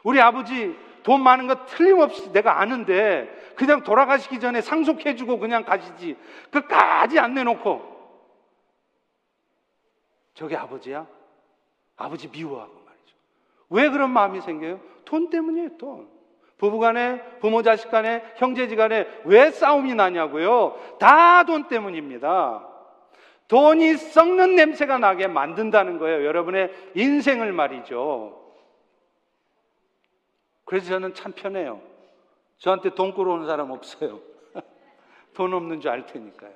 [0.02, 6.16] 우리 아버지 돈 많은 거 틀림없이 내가 아는데 그냥 돌아가시기 전에 상속해주고 그냥 가시지.
[6.50, 7.80] 그까지 안 내놓고
[10.34, 11.06] 저게 아버지야?
[11.96, 13.16] 아버지 미워하고 말이죠.
[13.70, 14.80] 왜 그런 마음이 생겨요?
[15.04, 16.08] 돈 때문이에요, 돈.
[16.58, 20.96] 부부 간에, 부모 자식 간에, 형제지 간에 왜 싸움이 나냐고요?
[20.98, 22.66] 다 돈 때문입니다.
[23.48, 26.24] 돈이 썩는 냄새가 나게 만든다는 거예요.
[26.24, 28.42] 여러분의 인생을 말이죠.
[30.64, 31.80] 그래서 저는 참 편해요.
[32.58, 34.20] 저한테 돈 끌어오는 사람 없어요.
[35.34, 36.50] 돈 없는 줄 알 테니까요.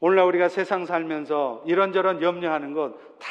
[0.00, 3.26] 오늘날 우리가 세상 살면서 이런저런 염려하는 것다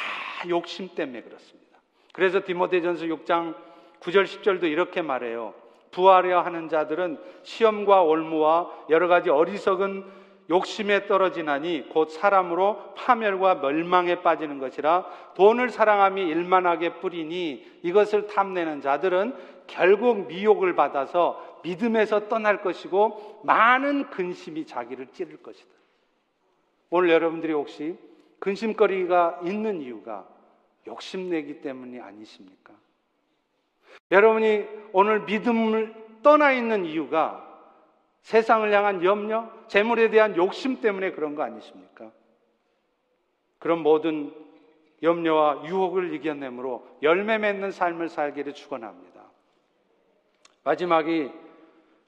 [0.48, 1.78] 욕심 때문에 그렇습니다.
[2.12, 3.54] 그래서 디모데전서 6장
[4.00, 5.54] 9절 10절도 이렇게 말해요.
[5.90, 10.04] 부하려 하는 자들은 시험과 올무와 여러 가지 어리석은
[10.50, 19.34] 욕심에 떨어지나니 곧 사람으로 파멸과 멸망에 빠지는 것이라 돈을 사랑함이 일만하게 뿌리니 이것을 탐내는 자들은
[19.66, 25.77] 결국 미혹을 받아서 믿음에서 떠날 것이고 많은 근심이 자기를 찌를 것이다.
[26.90, 27.96] 오늘 여러분들이 혹시
[28.38, 30.26] 근심거리가 있는 이유가
[30.86, 32.72] 욕심내기 때문이 아니십니까?
[34.10, 37.44] 여러분이 오늘 믿음을 떠나 있는 이유가
[38.22, 42.10] 세상을 향한 염려, 재물에 대한 욕심 때문에 그런 거 아니십니까?
[43.58, 44.32] 그런 모든
[45.02, 49.22] 염려와 유혹을 이겨내므로 열매 맺는 삶을 살기를 축원합니다.
[50.64, 51.30] 마지막이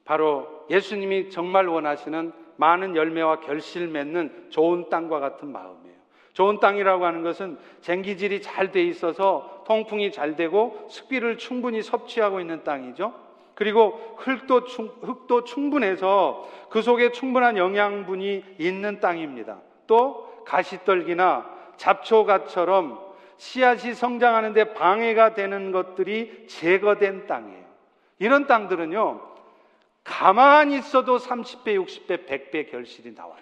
[0.04, 5.96] 바로 예수님이 정말 원하시는 많은 열매와 결실 맺는 좋은 땅과 같은 마음이에요.
[6.34, 12.62] 좋은 땅이라고 하는 것은 쟁기질이 잘 돼 있어서 통풍이 잘 되고 습기를 충분히 섭취하고 있는
[12.62, 13.12] 땅이죠.
[13.54, 19.58] 그리고 흙도, 흙도 충분해서 그 속에 충분한 영양분이 있는 땅입니다.
[19.86, 23.00] 또 가시떨기나 잡초가처럼
[23.38, 27.64] 씨앗이 성장하는데 방해가 되는 것들이 제거된 땅이에요.
[28.18, 29.29] 이런 땅들은요,
[30.10, 33.40] 가만히 있어도 30배, 60배, 100배 결실이 나와요.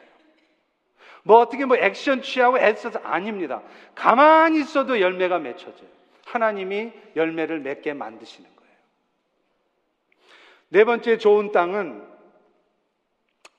[1.22, 3.62] 뭐 어떻게 뭐 액션 취하고 애써서 아닙니다.
[3.94, 5.88] 가만히 있어도 열매가 맺혀져요.
[6.26, 8.72] 하나님이 열매를 맺게 만드시는 거예요.
[10.68, 12.06] 네 번째 좋은 땅은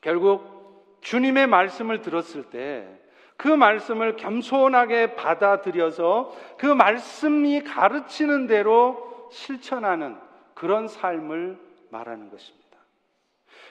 [0.01, 2.99] 결국 주님의 말씀을 들었을 때
[3.39, 10.17] 그 말씀을 겸손하게 받아들여서 그 말씀이 가르치는 대로 실천하는
[10.53, 11.57] 그런 삶을
[11.89, 12.68] 말하는 것입니다.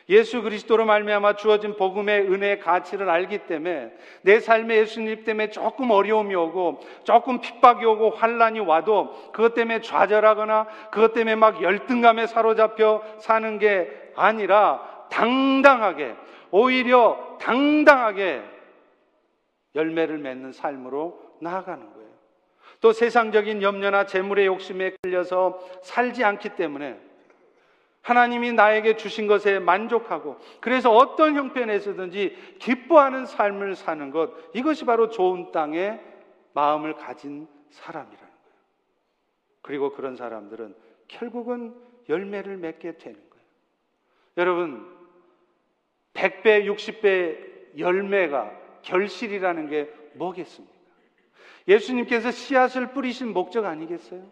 [0.09, 3.93] 예수 그리스도로 말미암아 주어진 복음의 은혜의 가치를 알기 때문에
[4.23, 10.67] 내 삶에 예수님 때문에 조금 어려움이 오고 조금 핍박이 오고 환란이 와도 그것 때문에 좌절하거나
[10.91, 16.15] 그것 때문에 막 열등감에 사로잡혀 사는 게 아니라 당당하게
[16.51, 18.43] 오히려 당당하게
[19.75, 22.09] 열매를 맺는 삶으로 나아가는 거예요.
[22.81, 26.99] 또 세상적인 염려나 재물의 욕심에 끌려서 살지 않기 때문에
[28.03, 35.53] 하나님이 나에게 주신 것에 만족하고 그래서 어떤 형편에서든지 기뻐하는 삶을 사는 것 이것이 바로 좋은
[35.53, 36.01] 땅에
[36.55, 38.59] 마음을 가진 사람이라는 거예요.
[39.63, 40.75] 그리고 그런 사람들은
[41.07, 41.75] 결국은
[42.09, 43.45] 열매를 맺게 되는 거예요.
[44.39, 44.99] 여러분
[46.15, 48.51] 100배, 60배 열매가
[48.83, 50.79] 결실이라는 게 뭐겠습니까?
[51.69, 54.25] 예수님께서 씨앗을 뿌리신 목적 아니겠어요?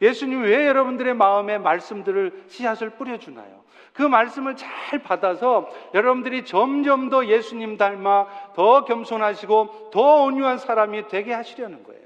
[0.00, 3.60] 예수님 왜 여러분들의 마음에 말씀들을 씨앗을 뿌려주나요?
[3.92, 11.32] 그 말씀을 잘 받아서 여러분들이 점점 더 예수님 닮아 더 겸손하시고 더 온유한 사람이 되게
[11.32, 12.00] 하시려는 거예요.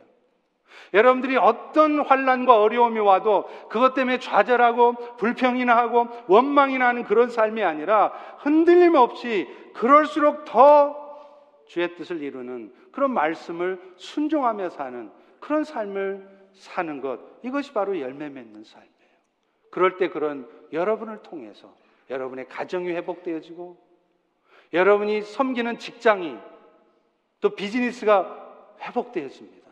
[0.92, 8.12] 여러분들이 어떤 환란과 어려움이 와도 그것 때문에 좌절하고 불평이나 하고 원망이나 하는 그런 삶이 아니라
[8.38, 10.96] 흔들림 없이 그럴수록 더
[11.66, 18.64] 주의 뜻을 이루는 그런 말씀을 순종하며 사는 그런 삶을 사는 것, 이것이 바로 열매 맺는
[18.64, 18.92] 삶이에요.
[19.70, 21.74] 그럴 때 그런 여러분을 통해서
[22.10, 23.76] 여러분의 가정이 회복되어지고,
[24.72, 26.36] 여러분이 섬기는 직장이
[27.40, 29.70] 또 비즈니스가 회복되어집니다.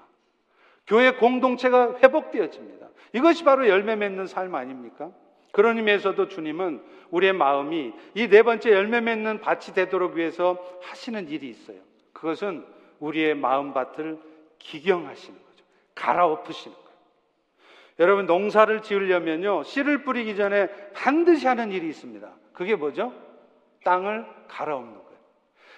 [0.86, 2.88] 교회 공동체가 회복되어집니다.
[3.14, 5.10] 이것이 바로 열매 맺는 삶 아닙니까?
[5.52, 11.50] 그런 의미에서도 주님은 우리의 마음이 이 네 번째 열매 맺는 밭이 되도록 위해서 하시는 일이
[11.50, 11.78] 있어요.
[12.12, 12.64] 그것은
[13.00, 14.18] 우리의 마음밭을
[14.58, 15.51] 기경하시는 거죠.
[15.94, 16.92] 갈아엎으시는 거예요.
[17.98, 22.28] 여러분 농사를 지으려면요 씨를 뿌리기 전에 반드시 하는 일이 있습니다.
[22.52, 23.12] 그게 뭐죠?
[23.84, 25.12] 땅을 갈아엎는 거예요.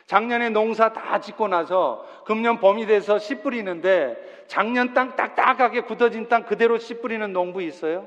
[0.07, 6.45] 작년에 농사 다 짓고 나서 금년 봄이 돼서 씨 뿌리는데 작년 땅 딱딱하게 굳어진 땅
[6.45, 8.07] 그대로 씨 뿌리는 농부 있어요?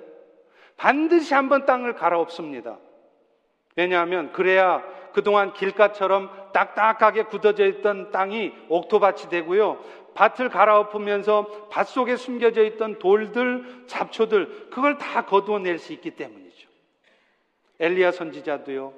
[0.77, 2.77] 반드시 한번 땅을 갈아엎습니다.
[3.75, 4.83] 왜냐하면 그래야
[5.13, 9.79] 그동안 길가처럼 딱딱하게 굳어져 있던 땅이 옥토밭이 되고요.
[10.17, 16.67] 밭을 갈아엎으면서 밭 속에 숨겨져 있던 돌들, 잡초들, 그걸 다 거두어낼 수 있기 때문이죠.
[17.79, 18.93] 엘리야 선지자도요.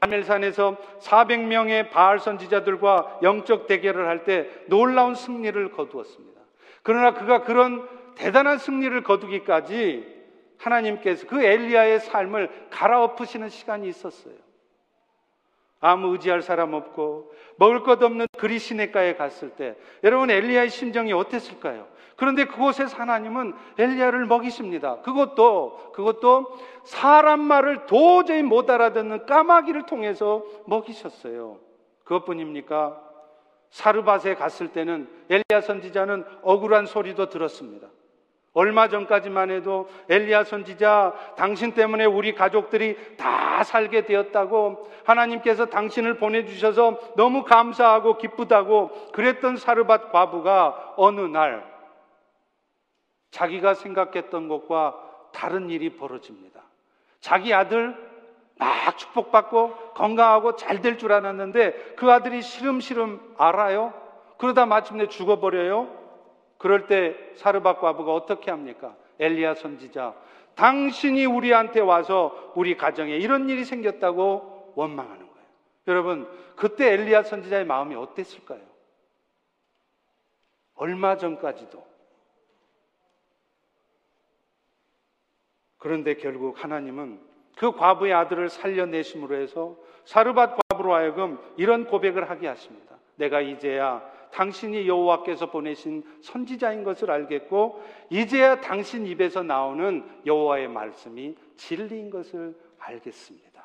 [0.00, 6.40] 하멜산에서 400명의 바알 선지자들과 영적 대결을 할 때 놀라운 승리를 거두었습니다.
[6.82, 10.06] 그러나 그가 그런 대단한 승리를 거두기까지
[10.56, 14.34] 하나님께서 그 엘리야의 삶을 갈아엎으시는 시간이 있었어요.
[15.86, 21.86] 아무 의지할 사람 없고 먹을 것 없는 그리 시내가에 갔을 때 여러분 엘리야의 심정이 어땠을까요?
[22.16, 25.02] 그런데 그곳에서 하나님은 엘리야를 먹이십니다.
[25.02, 31.58] 그것도 그것도 사람 말을 도저히 못 알아듣는 까마귀를 통해서 먹이셨어요.
[32.04, 32.98] 그것뿐입니까?
[33.68, 37.88] 사르밧에 갔을 때는 엘리야 선지자는 억울한 소리도 들었습니다.
[38.54, 46.98] 얼마 전까지만 해도 엘리야 선지자 당신 때문에 우리 가족들이 다 살게 되었다고 하나님께서 당신을 보내주셔서
[47.16, 51.64] 너무 감사하고 기쁘다고 그랬던 사르밧 과부가 어느 날
[53.32, 55.00] 자기가 생각했던 것과
[55.32, 56.62] 다른 일이 벌어집니다.
[57.20, 57.96] 자기 아들
[58.56, 63.92] 막 축복받고 건강하고 잘 될 줄 알았는데 그 아들이 시름시름 알아요?
[64.38, 66.03] 그러다 마침내 죽어버려요?
[66.58, 68.96] 그럴 때 사르밧 과부가 어떻게 합니까?
[69.18, 70.14] 엘리야 선지자,
[70.54, 75.46] 당신이 우리한테 와서 우리 가정에 이런 일이 생겼다고 원망하는 거예요.
[75.88, 78.60] 여러분, 그때 엘리야 선지자의 마음이 어땠을까요?
[80.76, 81.84] 얼마 전까지도.
[85.78, 87.20] 그런데 결국 하나님은
[87.56, 92.96] 그 과부의 아들을 살려내심으로 해서 사르밧 과부로 하여금 이런 고백을 하게 하십니다.
[93.16, 94.02] 내가 이제야
[94.34, 97.80] 당신이 여호와께서 보내신 선지자인 것을 알겠고
[98.10, 103.64] 이제야 당신 입에서 나오는 여호와의 말씀이 진리인 것을 알겠습니다.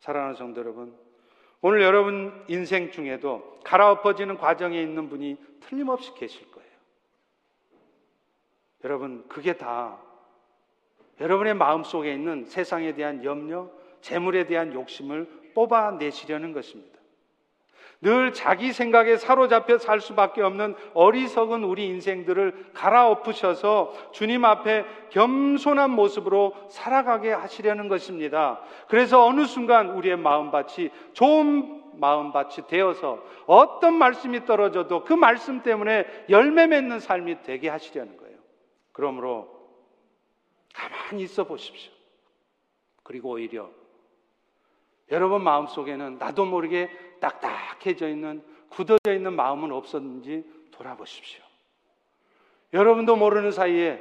[0.00, 0.94] 사랑하는 성도 여러분,
[1.62, 6.70] 오늘 여러분 인생 중에도 갈아엎어지는 과정에 있는 분이 틀림없이 계실 거예요.
[8.84, 9.98] 여러분, 그게 다
[11.18, 13.70] 여러분의 마음 속에 있는 세상에 대한 염려,
[14.02, 16.91] 재물에 대한 욕심을 뽑아내시려는 것입니다.
[18.02, 26.52] 늘 자기 생각에 사로잡혀 살 수밖에 없는 어리석은 우리 인생들을 갈아엎으셔서 주님 앞에 겸손한 모습으로
[26.68, 28.60] 살아가게 하시려는 것입니다.
[28.88, 36.66] 그래서 어느 순간 우리의 마음밭이 좋은 마음밭이 되어서 어떤 말씀이 떨어져도 그 말씀 때문에 열매
[36.66, 38.36] 맺는 삶이 되게 하시려는 거예요.
[38.90, 39.48] 그러므로
[40.74, 41.92] 가만히 있어 보십시오.
[43.04, 43.70] 그리고 오히려
[45.12, 46.90] 여러분 마음속에는 나도 모르게
[47.20, 51.44] 딱딱해져 있는 굳어져 있는 마음은 없었는지 돌아보십시오.
[52.72, 54.00] 여러분도 모르는 사이에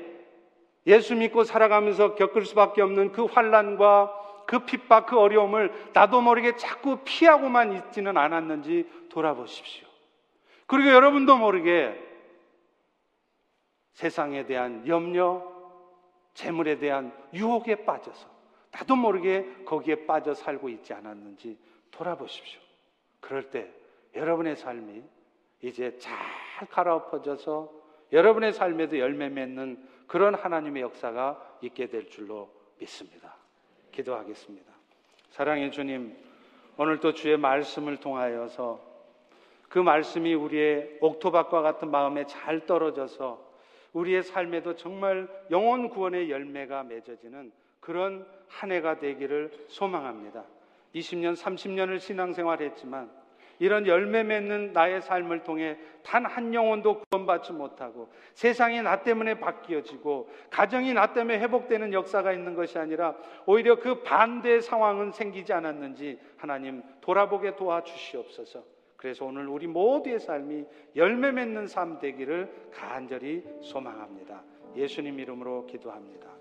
[0.87, 6.99] 예수 믿고 살아가면서 겪을 수밖에 없는 그 환란과 그 핍박, 그 어려움을 나도 모르게 자꾸
[7.03, 9.87] 피하고만 있지는 않았는지 돌아보십시오.
[10.65, 11.93] 그리고 여러분도 모르게
[13.91, 15.43] 세상에 대한 염려,
[16.33, 18.30] 재물에 대한 유혹에 빠져서
[18.71, 21.57] 나도 모르게 거기에 빠져 살고 있지 않았는지
[21.91, 22.59] 돌아보십시오.
[23.19, 23.69] 그럴 때
[24.15, 25.03] 여러분의 삶이
[25.61, 26.17] 이제 잘
[26.69, 27.71] 갈아엎어져서
[28.11, 32.49] 여러분의 삶에도 열매 맺는 그런 하나님의 역사가 있게 될 줄로
[32.79, 33.35] 믿습니다.
[33.91, 34.71] 기도하겠습니다.
[35.29, 36.17] 사랑의 주님,
[36.77, 38.91] 오늘도 주의 말씀을 통하여서
[39.69, 43.51] 그 말씀이 우리의 옥토밭과 같은 마음에 잘 떨어져서
[43.93, 47.51] 우리의 삶에도 정말 영혼 구원의 열매가 맺어지는
[47.81, 50.45] 그런 한 해가 되기를 소망합니다.
[50.95, 53.09] 20년, 30년을 신앙생활 했지만
[53.59, 60.29] 이런 열매 맺는 나의 삶을 통해 단 한 영혼도 구원받지 못하고 세상이 나 때문에 바뀌어지고
[60.49, 63.15] 가정이 나 때문에 회복되는 역사가 있는 것이 아니라
[63.45, 68.63] 오히려 그 반대의 상황은 생기지 않았는지 하나님 돌아보게 도와주시옵소서.
[68.97, 70.65] 그래서 오늘 우리 모두의 삶이
[70.95, 74.43] 열매 맺는 삶 되기를 간절히 소망합니다.
[74.75, 76.40] 예수님 이름으로 기도합니다.